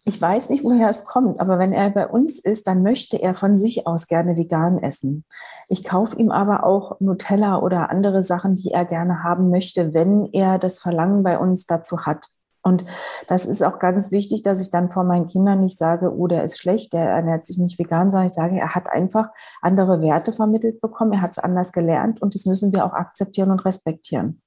[0.07, 3.35] ich weiß nicht, woher es kommt, aber wenn er bei uns ist, dann möchte er
[3.35, 5.25] von sich aus gerne vegan essen.
[5.69, 10.27] Ich kaufe ihm aber auch Nutella oder andere Sachen, die er gerne haben möchte, wenn
[10.33, 12.27] er das Verlangen bei uns dazu hat.
[12.65, 12.87] Und
[13.29, 16.45] das ist auch ganz wichtig, dass ich dann vor meinen Kindern nicht sage, oh, der
[16.45, 19.29] ist schlecht, der ernährt sich nicht vegan, sondern ich sage, er hat einfach
[19.61, 23.51] andere Werte vermittelt bekommen, er hat es anders gelernt und das müssen wir auch akzeptieren
[23.51, 24.41] und respektieren.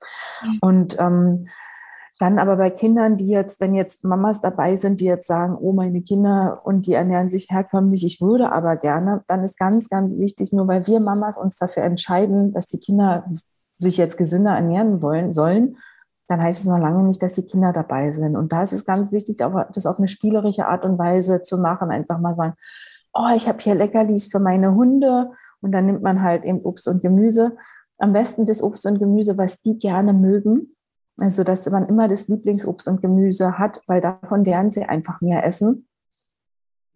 [0.43, 0.57] Mhm.
[0.61, 1.45] Und ähm,
[2.19, 5.71] dann aber bei Kindern, die jetzt, wenn jetzt Mamas dabei sind, die jetzt sagen, oh,
[5.71, 10.17] meine Kinder und die ernähren sich herkömmlich, ich würde aber gerne, dann ist ganz, ganz
[10.17, 13.25] wichtig, nur weil wir Mamas uns dafür entscheiden, dass die Kinder
[13.77, 15.77] sich jetzt gesünder ernähren wollen, sollen,
[16.27, 18.35] dann heißt es noch lange nicht, dass die Kinder dabei sind.
[18.35, 21.89] Und da ist es ganz wichtig, das auf eine spielerische Art und Weise zu machen.
[21.89, 22.53] Einfach mal sagen,
[23.13, 25.31] oh, ich habe hier Leckerlis für meine Hunde.
[25.61, 27.55] Und dann nimmt man halt eben Obst und Gemüse.
[27.97, 30.75] Am besten das Obst und Gemüse, was die gerne mögen.
[31.19, 35.45] Also, dass man immer das Lieblingsobst und Gemüse hat, weil davon werden sie einfach mehr
[35.45, 35.87] essen.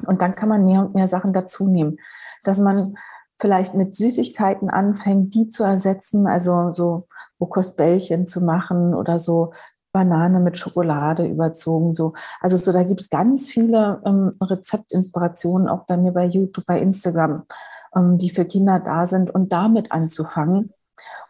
[0.06, 1.98] Und dann kann man mehr und mehr Sachen dazu nehmen.
[2.44, 2.98] Dass man
[3.42, 7.08] vielleicht mit Süßigkeiten anfängt, die zu ersetzen, also so
[7.40, 9.52] Rokostbällchen zu machen oder so
[9.92, 11.96] Banane mit Schokolade überzogen.
[11.96, 12.14] So.
[12.40, 16.80] Also so, da gibt es ganz viele ähm, Rezeptinspirationen, auch bei mir bei YouTube, bei
[16.80, 17.44] Instagram,
[17.96, 20.72] ähm, die für Kinder da sind und damit anzufangen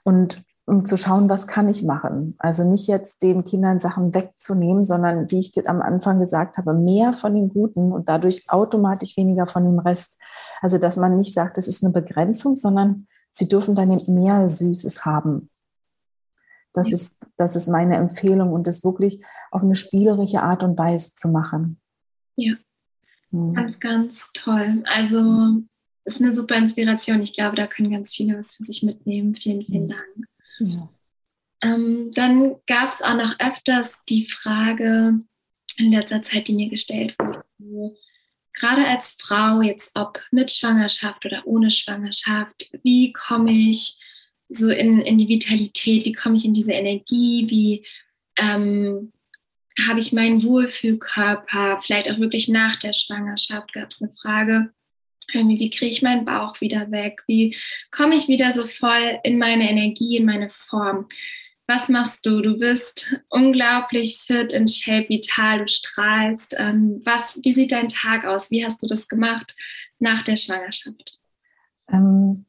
[0.03, 2.33] und um zu schauen, was kann ich machen.
[2.37, 7.11] Also nicht jetzt den Kindern Sachen wegzunehmen, sondern wie ich am Anfang gesagt habe, mehr
[7.11, 10.17] von den Guten und dadurch automatisch weniger von dem Rest.
[10.61, 15.03] Also dass man nicht sagt, das ist eine Begrenzung, sondern sie dürfen dann mehr Süßes
[15.03, 15.49] haben.
[16.71, 16.95] Das, ja.
[16.95, 21.27] ist, das ist meine Empfehlung und das wirklich auf eine spielerische Art und Weise zu
[21.27, 21.81] machen.
[22.37, 22.53] Ja,
[23.31, 23.53] hm.
[23.55, 24.85] ganz, ganz toll.
[24.85, 25.63] Also
[26.05, 27.21] ist eine super Inspiration.
[27.21, 29.35] Ich glaube, da können ganz viele was für sich mitnehmen.
[29.35, 30.30] Vielen, vielen Dank.
[30.67, 30.89] Ja.
[31.61, 35.19] Ähm, dann gab es auch noch öfters die Frage
[35.77, 37.95] in letzter Zeit, die mir gestellt wurde,
[38.53, 43.97] gerade als Frau, jetzt ob mit Schwangerschaft oder ohne Schwangerschaft, wie komme ich
[44.49, 47.85] so in, in die Vitalität, wie komme ich in diese Energie, wie
[48.37, 49.13] ähm,
[49.87, 54.73] habe ich meinen Wohlfühlkörper, vielleicht auch wirklich nach der Schwangerschaft gab es eine Frage,
[55.33, 57.55] wie kriege ich meinen Bauch wieder weg, wie
[57.91, 61.07] komme ich wieder so voll in meine Energie, in meine Form.
[61.67, 62.41] Was machst du?
[62.41, 66.55] Du bist unglaublich fit, in Shape, vital, du strahlst.
[66.59, 68.51] Ähm, was, wie sieht dein Tag aus?
[68.51, 69.55] Wie hast du das gemacht
[69.99, 71.17] nach der Schwangerschaft?
[71.89, 72.45] Ähm,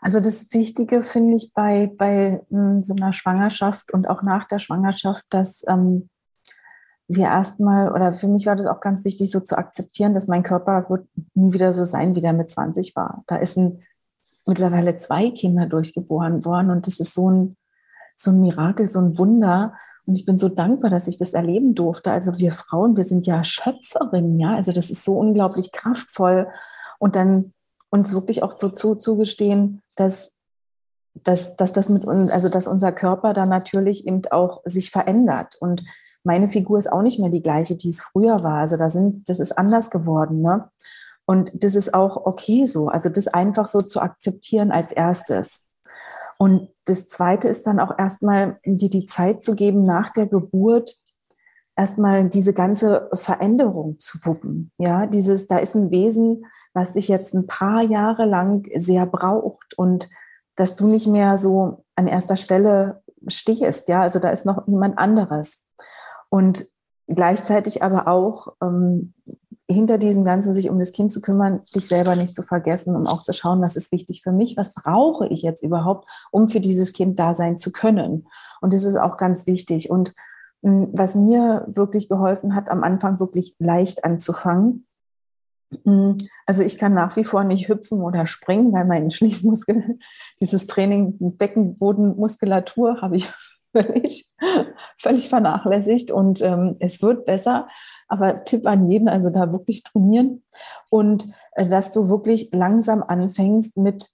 [0.00, 4.58] also das Wichtige finde ich bei, bei hm, so einer Schwangerschaft und auch nach der
[4.58, 6.08] Schwangerschaft, dass ähm,
[7.08, 10.42] wir erstmal, oder für mich war das auch ganz wichtig, so zu akzeptieren, dass mein
[10.42, 13.22] Körper wird nie wieder so sein, wie der mit 20 war.
[13.26, 13.82] Da ist ein,
[14.46, 17.56] mittlerweile zwei Kinder durchgeboren worden und das ist so ein
[18.16, 19.74] so ein Mirakel, so ein Wunder.
[20.06, 22.10] Und ich bin so dankbar, dass ich das erleben durfte.
[22.10, 24.54] Also wir Frauen, wir sind ja Schöpferinnen, ja.
[24.54, 26.48] Also das ist so unglaublich kraftvoll.
[26.98, 27.52] Und dann
[27.90, 30.36] uns wirklich auch so zu, zugestehen, dass,
[31.14, 35.56] dass, dass das mit uns, also dass unser Körper dann natürlich eben auch sich verändert.
[35.60, 35.82] Und
[36.24, 38.58] meine Figur ist auch nicht mehr die gleiche, die es früher war.
[38.58, 40.68] Also da sind, das ist anders geworden, ne?
[41.26, 42.88] Und das ist auch okay so.
[42.88, 45.64] Also das einfach so zu akzeptieren als erstes.
[46.38, 50.96] Und das Zweite ist dann auch erstmal dir die Zeit zu geben nach der Geburt,
[51.76, 54.70] erstmal diese ganze Veränderung zu wuppen.
[54.78, 59.78] Ja, dieses, da ist ein Wesen, was dich jetzt ein paar Jahre lang sehr braucht
[59.78, 60.08] und
[60.56, 63.88] dass du nicht mehr so an erster Stelle stehst.
[63.88, 65.63] Ja, also da ist noch jemand anderes.
[66.34, 66.66] Und
[67.06, 69.14] gleichzeitig aber auch ähm,
[69.70, 73.06] hinter diesem Ganzen sich um das Kind zu kümmern, dich selber nicht zu vergessen, um
[73.06, 76.58] auch zu schauen, was ist wichtig für mich, was brauche ich jetzt überhaupt, um für
[76.58, 78.26] dieses Kind da sein zu können.
[78.60, 79.90] Und das ist auch ganz wichtig.
[79.90, 80.12] Und
[80.64, 84.88] hm, was mir wirklich geholfen hat, am Anfang wirklich leicht anzufangen.
[85.84, 90.00] Hm, also ich kann nach wie vor nicht hüpfen oder springen, weil mein Schließmuskel,
[90.40, 93.32] dieses Training, Beckenbodenmuskulatur habe ich
[93.74, 94.32] völlig,
[94.98, 97.66] völlig vernachlässigt und ähm, es wird besser.
[98.08, 100.42] Aber Tipp an jeden, also da wirklich trainieren
[100.90, 104.08] und äh, dass du wirklich langsam anfängst mit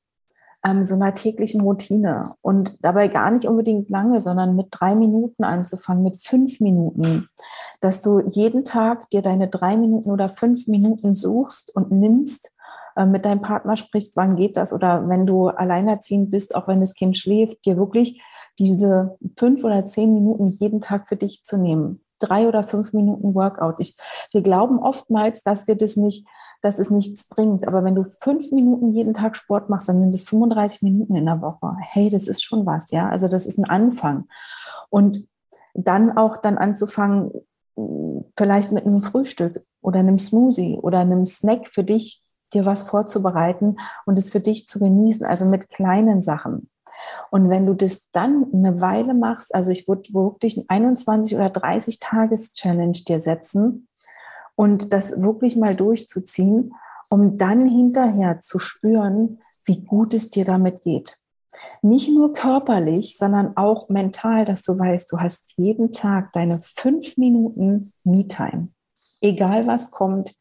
[0.65, 5.45] ähm, so einer täglichen Routine und dabei gar nicht unbedingt lange, sondern mit drei Minuten
[5.45, 7.29] anzufangen, mit fünf Minuten,
[7.81, 12.53] dass du jeden Tag dir deine drei Minuten oder fünf Minuten suchst und nimmst,
[12.97, 16.81] äh, mit deinem Partner sprichst, wann geht das oder wenn du alleinerziehend bist, auch wenn
[16.81, 18.23] das Kind schläft, dir wirklich
[18.61, 22.05] diese fünf oder zehn Minuten jeden Tag für dich zu nehmen.
[22.19, 23.77] Drei oder fünf Minuten Workout.
[23.79, 23.97] Ich,
[24.33, 26.27] wir glauben oftmals, dass wir das nicht,
[26.61, 27.67] dass es nichts bringt.
[27.67, 31.25] Aber wenn du fünf Minuten jeden Tag Sport machst, dann sind es 35 Minuten in
[31.25, 31.75] der Woche.
[31.81, 33.09] Hey, das ist schon was, ja.
[33.09, 34.29] Also das ist ein Anfang.
[34.91, 35.27] Und
[35.73, 37.31] dann auch dann anzufangen,
[38.37, 43.77] vielleicht mit einem Frühstück oder einem Smoothie oder einem Snack für dich, dir was vorzubereiten
[44.05, 46.69] und es für dich zu genießen, also mit kleinen Sachen.
[47.31, 51.51] Und wenn du das dann eine Weile machst, also ich würde wirklich ein 21 oder
[51.51, 53.89] 30 Tages Challenge dir setzen
[54.57, 56.75] und das wirklich mal durchzuziehen,
[57.09, 61.19] um dann hinterher zu spüren, wie gut es dir damit geht.
[61.83, 67.17] Nicht nur körperlich, sondern auch mental, dass du weißt, du hast jeden Tag deine fünf
[67.17, 68.69] Minuten Me-Time.
[69.21, 70.35] Egal was kommt,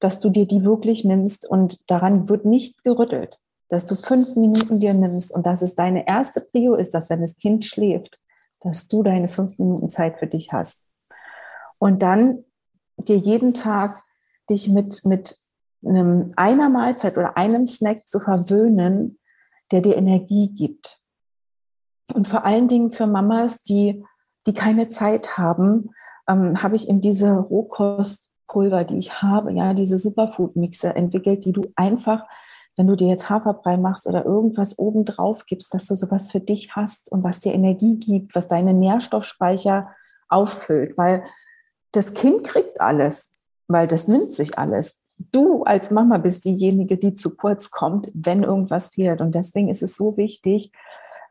[0.00, 4.80] dass du dir die wirklich nimmst und daran wird nicht gerüttelt dass du fünf Minuten
[4.80, 8.20] dir nimmst und dass es deine erste Prio ist, dass wenn das Kind schläft,
[8.60, 10.86] dass du deine fünf Minuten Zeit für dich hast.
[11.78, 12.44] Und dann
[12.98, 14.02] dir jeden Tag
[14.48, 15.36] dich mit, mit
[15.84, 19.18] einem, einer Mahlzeit oder einem Snack zu verwöhnen,
[19.70, 21.00] der dir Energie gibt.
[22.12, 24.04] Und vor allen Dingen für Mamas, die,
[24.46, 25.90] die keine Zeit haben,
[26.28, 31.72] ähm, habe ich in diese Rohkostpulver, die ich habe, ja, diese Superfood-Mixer entwickelt, die du
[31.74, 32.24] einfach
[32.76, 36.74] wenn du dir jetzt Haferbrei machst oder irgendwas obendrauf gibst, dass du sowas für dich
[36.74, 39.90] hast und was dir Energie gibt, was deine Nährstoffspeicher
[40.28, 41.24] auffüllt, weil
[41.92, 43.32] das Kind kriegt alles,
[43.68, 44.98] weil das nimmt sich alles.
[45.30, 49.20] Du als Mama bist diejenige, die zu kurz kommt, wenn irgendwas fehlt.
[49.20, 50.72] Und deswegen ist es so wichtig,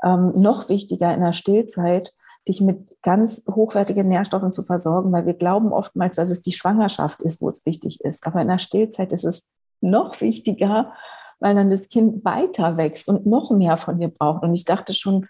[0.04, 2.14] ähm, noch wichtiger in der Stillzeit,
[2.48, 7.22] dich mit ganz hochwertigen Nährstoffen zu versorgen, weil wir glauben oftmals, dass es die Schwangerschaft
[7.22, 8.26] ist, wo es wichtig ist.
[8.26, 9.44] Aber in der Stillzeit ist es
[9.80, 10.94] noch wichtiger,
[11.42, 14.44] weil dann das Kind weiter wächst und noch mehr von dir braucht.
[14.44, 15.28] Und ich dachte schon,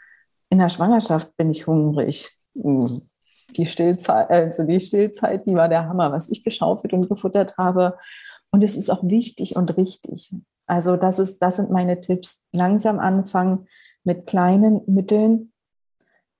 [0.50, 2.30] in der Schwangerschaft bin ich hungrig.
[2.62, 3.02] Hm.
[3.56, 7.98] Die Stillzeit, also die Stillzeit, die war der Hammer, was ich geschaufelt und gefuttert habe.
[8.52, 10.34] Und es ist auch wichtig und richtig.
[10.68, 12.44] Also das ist, das sind meine Tipps.
[12.52, 13.68] Langsam anfangen
[14.04, 15.52] mit kleinen Mitteln,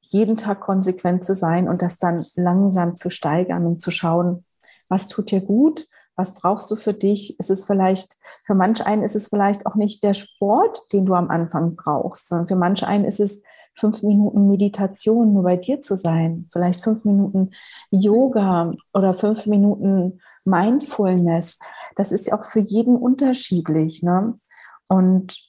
[0.02, 4.46] jeden Tag konsequent zu sein und das dann langsam zu steigern und zu schauen,
[4.90, 5.88] was tut dir gut,
[6.22, 7.40] was brauchst du für dich?
[7.40, 11.16] Ist es vielleicht, für manch einen ist es vielleicht auch nicht der Sport, den du
[11.16, 13.42] am Anfang brauchst, sondern für manch einen ist es
[13.74, 17.52] fünf Minuten Meditation, nur bei dir zu sein, vielleicht fünf Minuten
[17.90, 21.58] Yoga oder fünf Minuten Mindfulness.
[21.96, 24.04] Das ist auch für jeden unterschiedlich.
[24.04, 24.40] Ne?
[24.88, 25.42] Und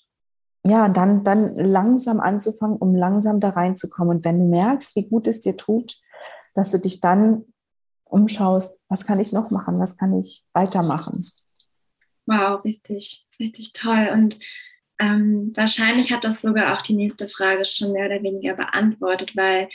[0.64, 4.16] ja, dann, dann langsam anzufangen, um langsam da reinzukommen.
[4.16, 5.96] Und wenn du merkst, wie gut es dir tut,
[6.54, 7.44] dass du dich dann
[8.12, 11.26] umschaust, was kann ich noch machen, was kann ich weitermachen.
[12.26, 14.10] Wow, richtig, richtig toll.
[14.12, 14.38] Und
[14.98, 19.68] ähm, wahrscheinlich hat das sogar auch die nächste Frage schon mehr oder weniger beantwortet, weil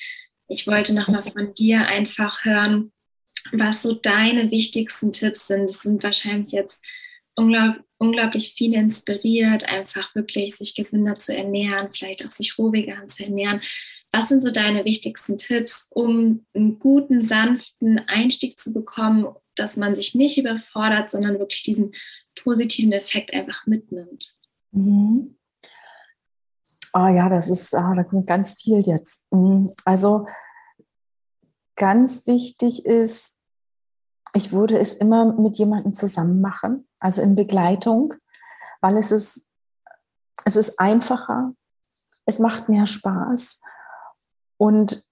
[0.47, 2.93] ich wollte nochmal von dir einfach hören,
[3.51, 5.69] was so deine wichtigsten Tipps sind.
[5.69, 6.81] Es sind wahrscheinlich jetzt
[7.35, 13.09] unglaub, unglaublich viele inspiriert, einfach wirklich sich gesünder zu ernähren, vielleicht auch sich roh vegan
[13.09, 13.61] zu ernähren.
[14.11, 19.95] Was sind so deine wichtigsten Tipps, um einen guten, sanften Einstieg zu bekommen, dass man
[19.95, 21.93] sich nicht überfordert, sondern wirklich diesen
[22.41, 24.35] positiven Effekt einfach mitnimmt?
[24.71, 25.37] Mhm.
[26.93, 29.21] Oh ja, das ist, ah, da kommt ganz viel jetzt.
[29.31, 29.69] Mhm.
[29.85, 30.25] Also
[31.75, 33.35] ganz wichtig ist,
[34.33, 38.13] ich würde es immer mit jemandem zusammen machen, also in Begleitung,
[38.81, 39.45] weil es ist,
[40.45, 41.53] es ist einfacher,
[42.25, 43.59] es macht mehr Spaß
[44.57, 45.07] und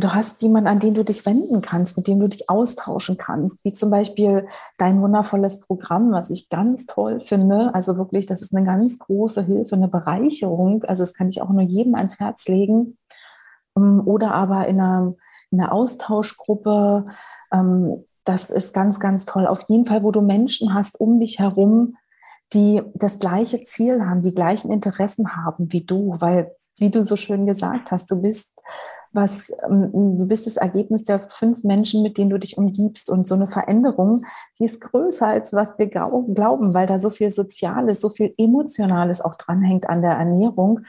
[0.00, 3.56] du hast jemanden, an den du dich wenden kannst, mit dem du dich austauschen kannst,
[3.64, 7.74] wie zum Beispiel dein wundervolles Programm, was ich ganz toll finde.
[7.74, 10.84] Also wirklich, das ist eine ganz große Hilfe, eine Bereicherung.
[10.84, 12.98] Also das kann ich auch nur jedem ans Herz legen.
[13.76, 15.14] Ähm, oder aber in einer,
[15.50, 17.06] in einer Austauschgruppe.
[17.52, 19.46] Ähm, das ist ganz, ganz toll.
[19.46, 21.96] Auf jeden Fall, wo du Menschen hast um dich herum,
[22.52, 27.16] die das gleiche Ziel haben, die gleichen Interessen haben wie du, weil, wie du so
[27.16, 28.52] schön gesagt hast, du bist
[29.12, 33.10] was, ähm, du bist das Ergebnis der fünf Menschen, mit denen du dich umgibst.
[33.10, 34.24] Und so eine Veränderung,
[34.58, 39.20] die ist größer als was wir glauben, weil da so viel Soziales, so viel Emotionales
[39.20, 40.80] auch dranhängt an der Ernährung.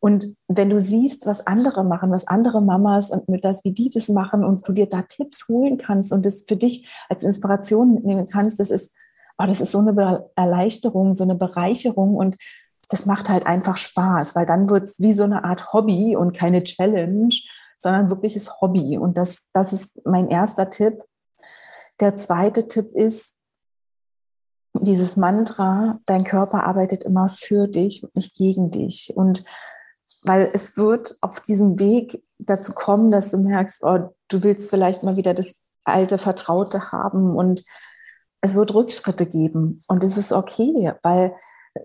[0.00, 4.08] Und wenn du siehst, was andere machen, was andere Mamas und Mütter, wie die das
[4.08, 8.28] machen und du dir da Tipps holen kannst und das für dich als Inspiration mitnehmen
[8.28, 8.92] kannst, das ist,
[9.38, 12.36] oh, das ist so eine Erleichterung, so eine Bereicherung und
[12.88, 16.32] das macht halt einfach Spaß, weil dann wird es wie so eine Art Hobby und
[16.32, 17.34] keine Challenge,
[17.78, 18.98] sondern wirkliches Hobby.
[18.98, 21.02] Und das, das ist mein erster Tipp.
[22.00, 23.36] Der zweite Tipp ist,
[24.74, 29.12] dieses Mantra, dein Körper arbeitet immer für dich und nicht gegen dich.
[29.16, 29.44] Und
[30.22, 35.02] weil es wird auf diesem Weg dazu kommen, dass du merkst, oh, du willst vielleicht
[35.02, 37.64] mal wieder das alte Vertraute haben und
[38.40, 39.82] es wird Rückschritte geben.
[39.88, 41.34] Und es ist okay, weil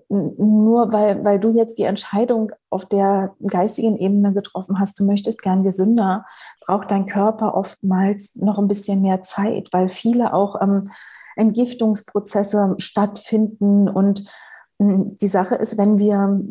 [0.09, 5.41] nur weil, weil du jetzt die Entscheidung auf der geistigen Ebene getroffen hast, du möchtest
[5.41, 6.25] gern gesünder,
[6.65, 10.91] braucht dein Körper oftmals noch ein bisschen mehr Zeit, weil viele auch ähm,
[11.35, 13.89] Entgiftungsprozesse stattfinden.
[13.89, 14.25] Und
[14.79, 16.41] ähm, die Sache ist, wenn wir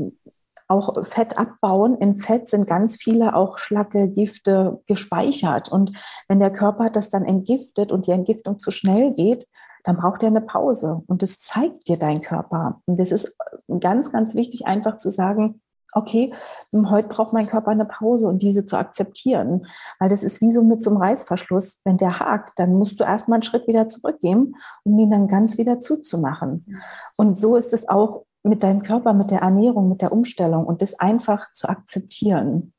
[0.73, 1.97] auch Fett abbauen.
[1.99, 5.71] In Fett sind ganz viele auch Schlacke, Gifte gespeichert.
[5.71, 5.93] Und
[6.29, 9.47] wenn der Körper das dann entgiftet und die Entgiftung zu schnell geht,
[9.85, 11.03] dann braucht er eine Pause.
[11.07, 12.81] Und das zeigt dir dein Körper.
[12.87, 13.37] Und das ist
[13.81, 15.61] ganz, ganz wichtig, einfach zu sagen,
[15.95, 16.33] okay,
[16.73, 19.67] heute braucht mein Körper eine Pause und diese zu akzeptieren.
[19.99, 21.81] Weil das ist wie so mit so einem Reißverschluss.
[21.85, 25.59] Wenn der hakt, dann musst du erstmal einen Schritt wieder zurückgehen, um ihn dann ganz
[25.59, 26.79] wieder zuzumachen.
[27.17, 30.83] Und so ist es auch mit deinem Körper, mit der Ernährung, mit der Umstellung und
[30.83, 32.73] das einfach zu akzeptieren.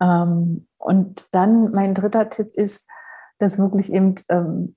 [0.00, 2.86] Ähm, und dann mein dritter Tipp ist,
[3.38, 4.76] das wirklich eben ähm,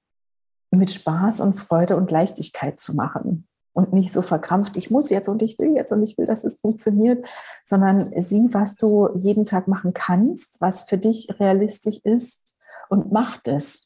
[0.77, 5.27] mit Spaß und Freude und Leichtigkeit zu machen und nicht so verkrampft, ich muss jetzt
[5.27, 7.27] und ich will jetzt und ich will, dass es funktioniert,
[7.65, 12.39] sondern sieh, was du jeden Tag machen kannst, was für dich realistisch ist
[12.89, 13.81] und mach das.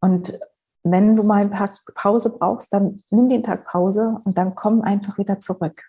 [0.00, 0.38] Und
[0.82, 4.80] wenn du mal ein paar Pause brauchst, dann nimm den Tag Pause und dann komm
[4.80, 5.84] einfach wieder zurück.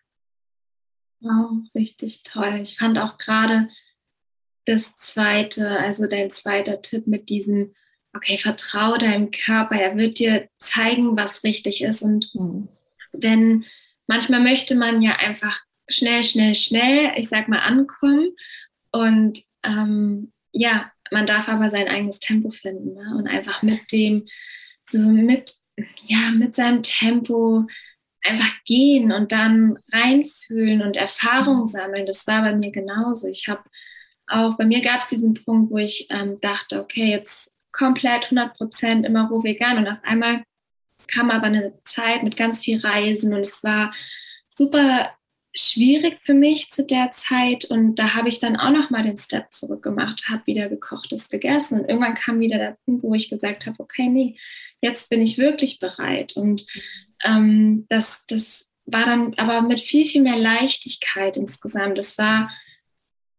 [1.22, 2.60] Wow, richtig toll.
[2.62, 3.70] Ich fand auch gerade
[4.66, 7.74] das zweite, also dein zweiter Tipp mit diesem
[8.16, 12.02] okay, vertraue deinem Körper, er wird dir zeigen, was richtig ist.
[12.02, 12.68] Und mhm.
[13.14, 13.66] wenn
[14.08, 18.30] manchmal möchte man ja einfach schnell, schnell, schnell, ich sag mal, ankommen.
[18.92, 23.16] Und ähm, ja, man darf aber sein eigenes Tempo finden ne?
[23.18, 24.26] und einfach mit dem,
[24.90, 25.54] so mit,
[26.04, 27.66] ja, mit seinem Tempo
[28.22, 32.06] einfach gehen und dann reinfühlen und Erfahrung sammeln.
[32.06, 33.28] Das war bei mir genauso.
[33.28, 33.64] Ich habe
[34.28, 38.56] auch, bei mir gab es diesen Punkt, wo ich ähm, dachte, okay, jetzt komplett 100
[38.56, 39.78] Prozent immer roh vegan.
[39.78, 40.44] Und auf einmal
[41.08, 43.94] kam aber eine Zeit mit ganz viel Reisen und es war
[44.50, 45.12] super
[45.56, 49.18] schwierig für mich zu der Zeit und da habe ich dann auch noch mal den
[49.18, 53.30] Step zurück gemacht, habe wieder gekochtes gegessen und irgendwann kam wieder der Punkt, wo ich
[53.30, 54.38] gesagt habe, okay, nee,
[54.82, 56.68] jetzt bin ich wirklich bereit und
[57.24, 61.98] ähm, das, das war dann aber mit viel, viel mehr Leichtigkeit insgesamt.
[61.98, 62.52] Das war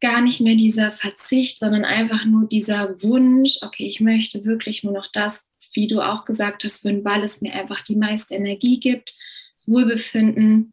[0.01, 4.93] gar nicht mehr dieser Verzicht, sondern einfach nur dieser Wunsch, okay, ich möchte wirklich nur
[4.93, 8.81] noch das, wie du auch gesagt hast, für weil es mir einfach die meiste Energie
[8.81, 9.15] gibt,
[9.67, 10.73] Wohlbefinden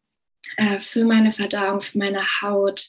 [0.56, 2.88] äh, für meine Verdauung, für meine Haut,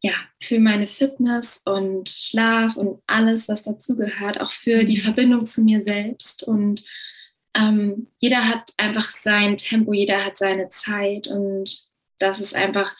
[0.00, 5.00] ja, für meine Fitness und Schlaf und alles, was dazugehört, auch für die mhm.
[5.00, 6.42] Verbindung zu mir selbst.
[6.42, 6.84] Und
[7.54, 12.94] ähm, jeder hat einfach sein Tempo, jeder hat seine Zeit und das ist einfach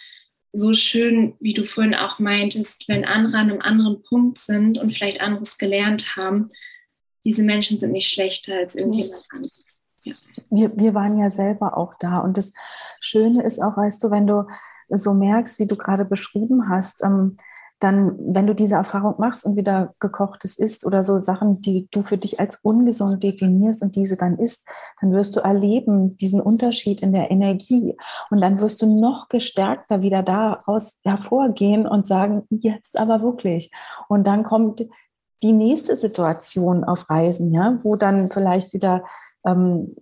[0.54, 4.92] so schön, wie du vorhin auch meintest, wenn andere an einem anderen Punkt sind und
[4.92, 6.50] vielleicht anderes gelernt haben,
[7.24, 9.64] diese Menschen sind nicht schlechter als irgendjemand anderes.
[10.02, 10.14] Ja.
[10.50, 12.18] Wir, wir waren ja selber auch da.
[12.18, 12.52] Und das
[13.00, 14.46] Schöne ist auch, weißt du, wenn du
[14.88, 17.36] so merkst, wie du gerade beschrieben hast, ähm,
[17.85, 22.03] dann, wenn du diese Erfahrung machst und wieder gekochtes isst oder so Sachen, die du
[22.03, 24.66] für dich als ungesund definierst und diese dann isst,
[25.03, 27.95] dann wirst du erleben diesen Unterschied in der Energie.
[28.30, 33.70] Und dann wirst du noch gestärkter wieder daraus hervorgehen und sagen, jetzt aber wirklich.
[34.09, 34.87] Und dann kommt
[35.43, 39.05] die nächste Situation auf Reisen, ja, wo dann vielleicht wieder
[39.45, 39.95] ähm,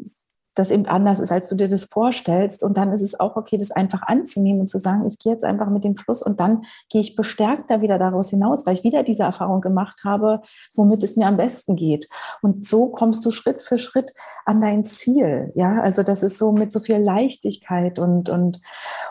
[0.54, 2.62] das eben anders ist, als du dir das vorstellst.
[2.62, 5.44] Und dann ist es auch okay, das einfach anzunehmen und zu sagen, ich gehe jetzt
[5.44, 9.02] einfach mit dem Fluss und dann gehe ich bestärkter wieder daraus hinaus, weil ich wieder
[9.02, 10.42] diese Erfahrung gemacht habe,
[10.74, 12.08] womit es mir am besten geht.
[12.42, 14.12] Und so kommst du Schritt für Schritt
[14.44, 15.52] an dein Ziel.
[15.54, 18.60] Ja, also das ist so mit so viel Leichtigkeit und, und,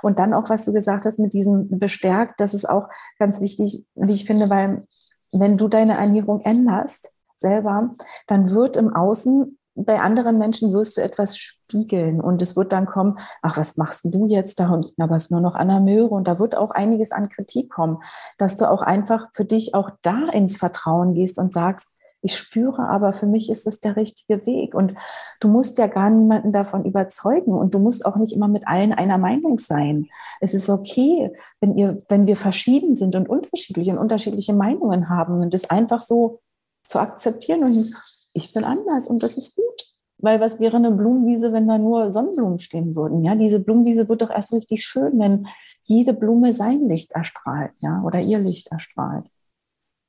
[0.01, 2.87] und dann auch, was du gesagt hast, mit diesem bestärkt, das ist auch
[3.17, 4.85] ganz wichtig, wie ich finde, weil
[5.31, 7.09] wenn du deine Ernährung änderst,
[7.41, 7.93] selber,
[8.27, 12.85] dann wird im Außen bei anderen Menschen wirst du etwas spiegeln und es wird dann
[12.85, 14.69] kommen, ach, was machst du jetzt da?
[14.69, 17.99] Und na, was nur noch Anna Möhre und da wird auch einiges an Kritik kommen,
[18.37, 21.87] dass du auch einfach für dich auch da ins Vertrauen gehst und sagst,
[22.23, 24.75] ich spüre aber, für mich ist es der richtige Weg.
[24.75, 24.93] Und
[25.39, 28.93] du musst ja gar niemanden davon überzeugen und du musst auch nicht immer mit allen
[28.93, 30.07] einer Meinung sein.
[30.39, 35.39] Es ist okay, wenn ihr, wenn wir verschieden sind und unterschiedliche und unterschiedliche Meinungen haben
[35.41, 36.41] und das einfach so
[36.83, 37.91] zu akzeptieren und
[38.33, 39.91] ich bin anders und das ist gut.
[40.17, 43.23] Weil was wäre eine Blumenwiese, wenn da nur Sonnenblumen stehen würden?
[43.23, 45.47] Ja, diese Blumenwiese wird doch erst richtig schön, wenn
[45.83, 49.25] jede Blume sein Licht erstrahlt, ja, oder ihr Licht erstrahlt.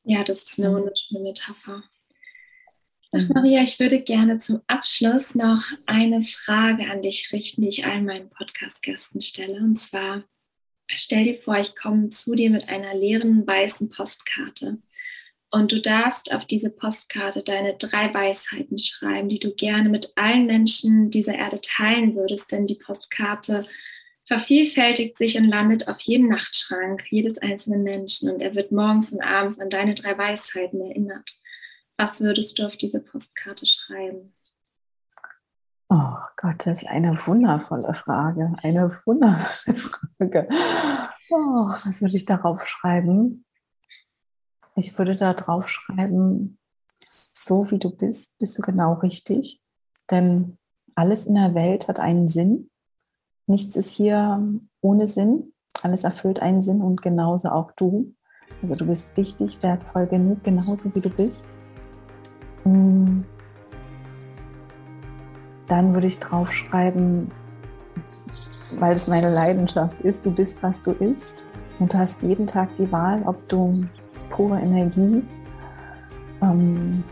[0.05, 1.83] Ja, das ist eine wunderschöne Metapher.
[3.15, 7.85] Ach, Maria, ich würde gerne zum Abschluss noch eine Frage an dich richten, die ich
[7.85, 9.61] allen meinen Podcast-Gästen stelle.
[9.61, 10.25] Und zwar,
[10.87, 14.79] stell dir vor, ich komme zu dir mit einer leeren weißen Postkarte.
[15.55, 20.47] Und du darfst auf diese Postkarte deine drei Weisheiten schreiben, die du gerne mit allen
[20.47, 23.67] Menschen dieser Erde teilen würdest, denn die Postkarte
[24.27, 29.21] vervielfältigt sich und landet auf jedem Nachtschrank jedes einzelnen Menschen und er wird morgens und
[29.21, 31.39] abends an deine drei Weisheiten erinnert.
[31.99, 34.35] Was würdest du auf diese Postkarte schreiben?
[35.91, 38.55] Oh Gott, das ist eine wundervolle Frage.
[38.63, 39.77] Eine wundervolle
[40.19, 40.49] Frage.
[41.29, 43.45] Oh, was würde ich darauf schreiben?
[44.75, 46.59] Ich würde da drauf schreiben,
[47.33, 49.63] so wie du bist, bist du genau richtig.
[50.11, 50.59] Denn
[50.95, 52.71] alles in der Welt hat einen Sinn.
[53.47, 54.43] Nichts ist hier
[54.81, 55.53] ohne Sinn.
[55.83, 58.15] Alles erfüllt einen Sinn und genauso auch du.
[58.63, 61.47] Also du bist wichtig, wertvoll genug, genauso wie du bist.
[62.65, 63.23] Mm.
[65.67, 67.31] Dann würde ich drauf schreiben,
[68.79, 71.47] weil es meine Leidenschaft ist, du bist, was du isst
[71.79, 73.83] und du hast jeden Tag die Wahl, ob du
[74.33, 75.23] pure Energie,
[76.43, 77.05] ähm,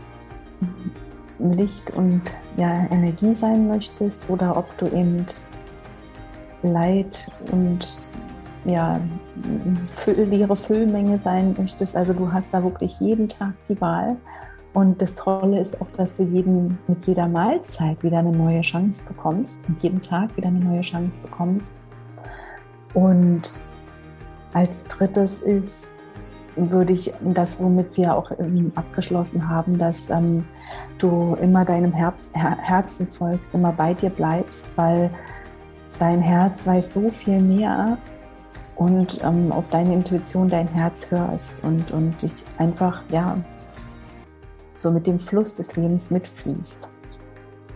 [1.39, 2.21] Licht und
[2.57, 5.25] ja, Energie sein möchtest oder ob du eben
[6.63, 7.97] Leid und
[8.65, 8.99] ja,
[9.87, 11.95] Füll, leere Füllmenge sein möchtest.
[11.95, 14.17] Also du hast da wirklich jeden Tag die Wahl.
[14.73, 19.03] Und das Tolle ist auch, dass du jeden, mit jeder Mahlzeit wieder eine neue Chance
[19.05, 21.73] bekommst und jeden Tag wieder eine neue Chance bekommst.
[22.93, 23.53] Und
[24.53, 25.90] als drittes ist,
[26.55, 28.31] würde ich das, womit wir auch
[28.75, 30.45] abgeschlossen haben, dass ähm,
[30.97, 35.09] du immer deinem Herz, Her Herzen folgst, immer bei dir bleibst, weil
[35.99, 37.97] dein Herz weiß so viel mehr
[38.75, 43.37] und ähm, auf deine Intuition, dein Herz hörst und, und dich einfach, ja,
[44.75, 46.89] so mit dem Fluss des Lebens mitfließt.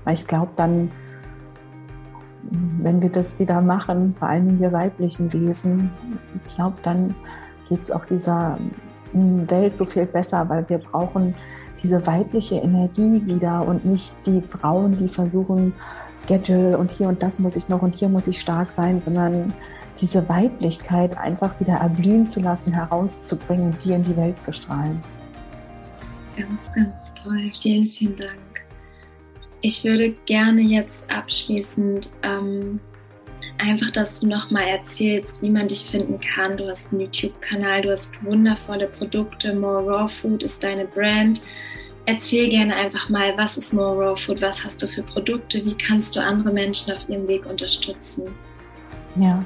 [0.03, 0.91] Weil ich glaube, dann,
[2.79, 5.91] wenn wir das wieder machen, vor allem wir weiblichen Wesen,
[6.35, 7.13] ich glaube, dann
[7.67, 8.57] geht es auch dieser
[9.11, 11.35] hm, Welt so viel besser, weil wir brauchen
[11.81, 15.73] diese weibliche Energie wieder und nicht die Frauen, die versuchen,
[16.15, 19.53] Schedule und hier und das muss ich noch und hier muss ich stark sein, sondern
[19.99, 25.01] diese Weiblichkeit einfach wieder erblühen zu lassen, herauszubringen die in die Welt zu strahlen.
[26.35, 27.51] Ganz, ganz toll.
[27.61, 28.65] Vielen, vielen Dank.
[29.61, 32.79] Ich würde gerne jetzt abschließend ähm,
[33.57, 36.57] einfach, dass du nochmal erzählst, wie man dich finden kann.
[36.57, 39.53] Du hast einen YouTube-Kanal, du hast wundervolle Produkte.
[39.53, 41.41] More Raw Food ist deine Brand.
[42.05, 45.75] Erzähl gerne einfach mal, was ist More Raw Food, was hast du für Produkte, wie
[45.75, 48.27] kannst du andere Menschen auf ihrem Weg unterstützen?
[49.15, 49.43] Ja,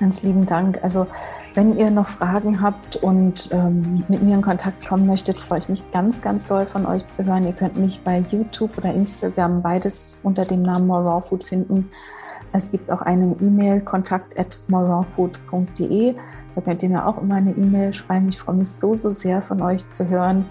[0.00, 0.78] ganz lieben Dank.
[0.82, 1.06] Also
[1.54, 5.68] wenn ihr noch Fragen habt und ähm, mit mir in Kontakt kommen möchtet, freue ich
[5.68, 7.44] mich ganz, ganz doll von euch zu hören.
[7.44, 11.90] Ihr könnt mich bei YouTube oder Instagram beides unter dem Namen More Raw Food finden.
[12.52, 16.14] Es gibt auch eine E-Mail, kontakt at morerawfood.de.
[16.54, 18.28] Da könnt ihr mir auch immer eine E-Mail schreiben.
[18.28, 20.46] Ich freue mich so, so sehr von euch zu hören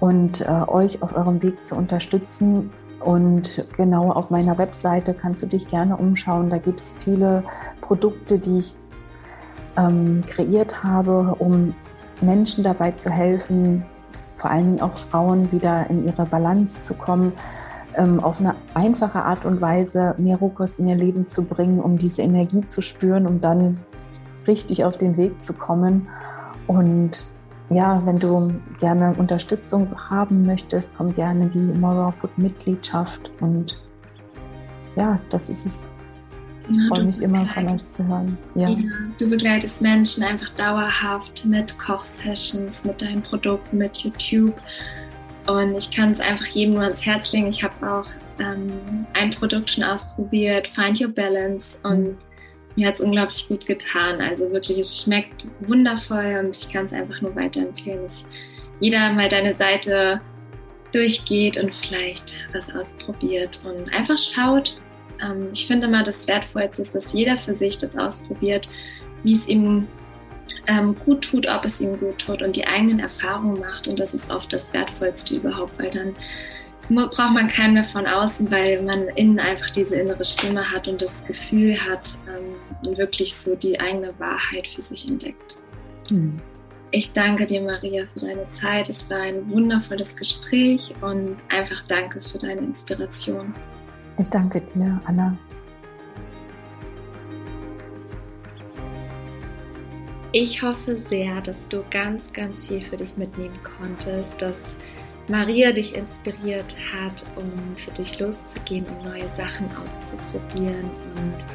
[0.00, 2.70] und äh, euch auf eurem Weg zu unterstützen.
[3.00, 6.50] Und genau auf meiner Webseite kannst du dich gerne umschauen.
[6.50, 7.44] Da gibt es viele
[7.80, 8.76] Produkte, die ich
[9.76, 11.74] ähm, kreiert habe, um
[12.20, 13.84] Menschen dabei zu helfen,
[14.34, 17.32] vor allen Dingen auch Frauen wieder in ihre Balance zu kommen,
[17.98, 21.98] ähm, auf eine einfache Art und Weise mehr Rohkost in ihr Leben zu bringen, um
[21.98, 23.78] diese Energie zu spüren, um dann
[24.46, 26.08] richtig auf den Weg zu kommen.
[26.66, 27.26] Und
[27.70, 33.82] ja, wenn du gerne Unterstützung haben möchtest, komm gerne die Moral Food Mitgliedschaft und
[34.96, 35.90] ja, das ist es.
[36.70, 38.36] Ich ja, freue mich immer von euch zu hören.
[38.54, 38.68] Ja.
[38.68, 38.76] ja.
[39.18, 44.54] du begleitest Menschen einfach dauerhaft mit Kochsessions, mit deinen Produkten, mit YouTube.
[45.48, 47.46] Und ich kann es einfach jedem nur ans Herz legen.
[47.46, 48.06] Ich habe auch
[48.38, 48.70] ähm,
[49.14, 51.78] ein Produkt schon ausprobiert, Find Your Balance.
[51.84, 52.16] Und mhm.
[52.76, 54.20] mir hat es unglaublich gut getan.
[54.20, 58.26] Also wirklich, es schmeckt wundervoll und ich kann es einfach nur weiterempfehlen, dass
[58.80, 60.20] jeder mal deine Seite
[60.92, 64.78] durchgeht und vielleicht was ausprobiert und einfach schaut.
[65.22, 68.68] Ähm, ich finde immer, das Wertvollste ist, dass jeder für sich das ausprobiert,
[69.22, 69.88] wie es ihm
[70.66, 73.88] ähm, gut tut, ob es ihm gut tut und die eigenen Erfahrungen macht.
[73.88, 76.14] Und das ist oft das Wertvollste überhaupt, weil dann
[76.88, 81.02] braucht man keinen mehr von außen, weil man innen einfach diese innere Stimme hat und
[81.02, 82.54] das Gefühl hat ähm,
[82.88, 85.60] und wirklich so die eigene Wahrheit für sich entdeckt.
[86.10, 86.36] Mhm.
[86.90, 88.88] Ich danke dir, Maria, für deine Zeit.
[88.88, 93.52] Es war ein wundervolles Gespräch und einfach danke für deine Inspiration.
[94.18, 95.36] Ich danke dir, Anna.
[100.32, 104.76] Ich hoffe sehr, dass du ganz, ganz viel für dich mitnehmen konntest, dass
[105.26, 111.46] Maria dich inspiriert hat, um für dich loszugehen, um neue Sachen auszuprobieren und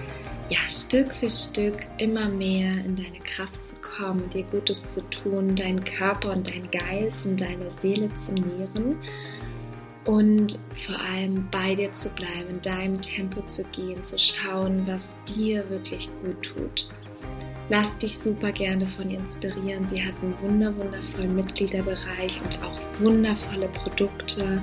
[0.49, 5.55] ja, Stück für Stück immer mehr in deine Kraft zu kommen, dir Gutes zu tun,
[5.55, 8.97] deinen Körper und deinen Geist und deine Seele zu nähren
[10.05, 15.07] und vor allem bei dir zu bleiben, in deinem Tempo zu gehen, zu schauen, was
[15.27, 16.89] dir wirklich gut tut.
[17.69, 19.87] Lass dich super gerne von ihr inspirieren.
[19.87, 24.61] Sie hat einen wunder, wundervollen Mitgliederbereich und auch wundervolle Produkte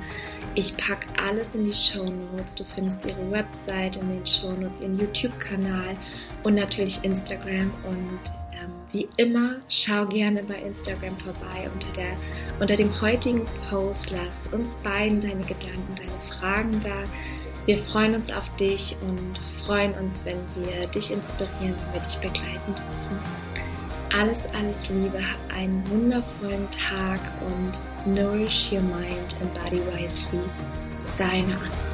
[0.55, 2.57] ich packe alles in die Show Notes.
[2.57, 5.96] Du findest ihre Website in den Show Notes, ihren YouTube-Kanal
[6.42, 7.72] und natürlich Instagram.
[7.84, 8.20] Und
[8.53, 12.16] ähm, wie immer, schau gerne bei Instagram vorbei unter, der,
[12.59, 14.11] unter dem heutigen Post.
[14.11, 17.05] Lass uns beiden deine Gedanken, deine Fragen da.
[17.66, 22.16] Wir freuen uns auf dich und freuen uns, wenn wir dich inspirieren, wenn wir dich
[22.16, 23.20] begleiten dürfen.
[24.12, 30.40] Alles, alles Liebe, hab einen wundervollen Tag und nourish your mind and body wisely.
[31.16, 31.89] Deine Anna.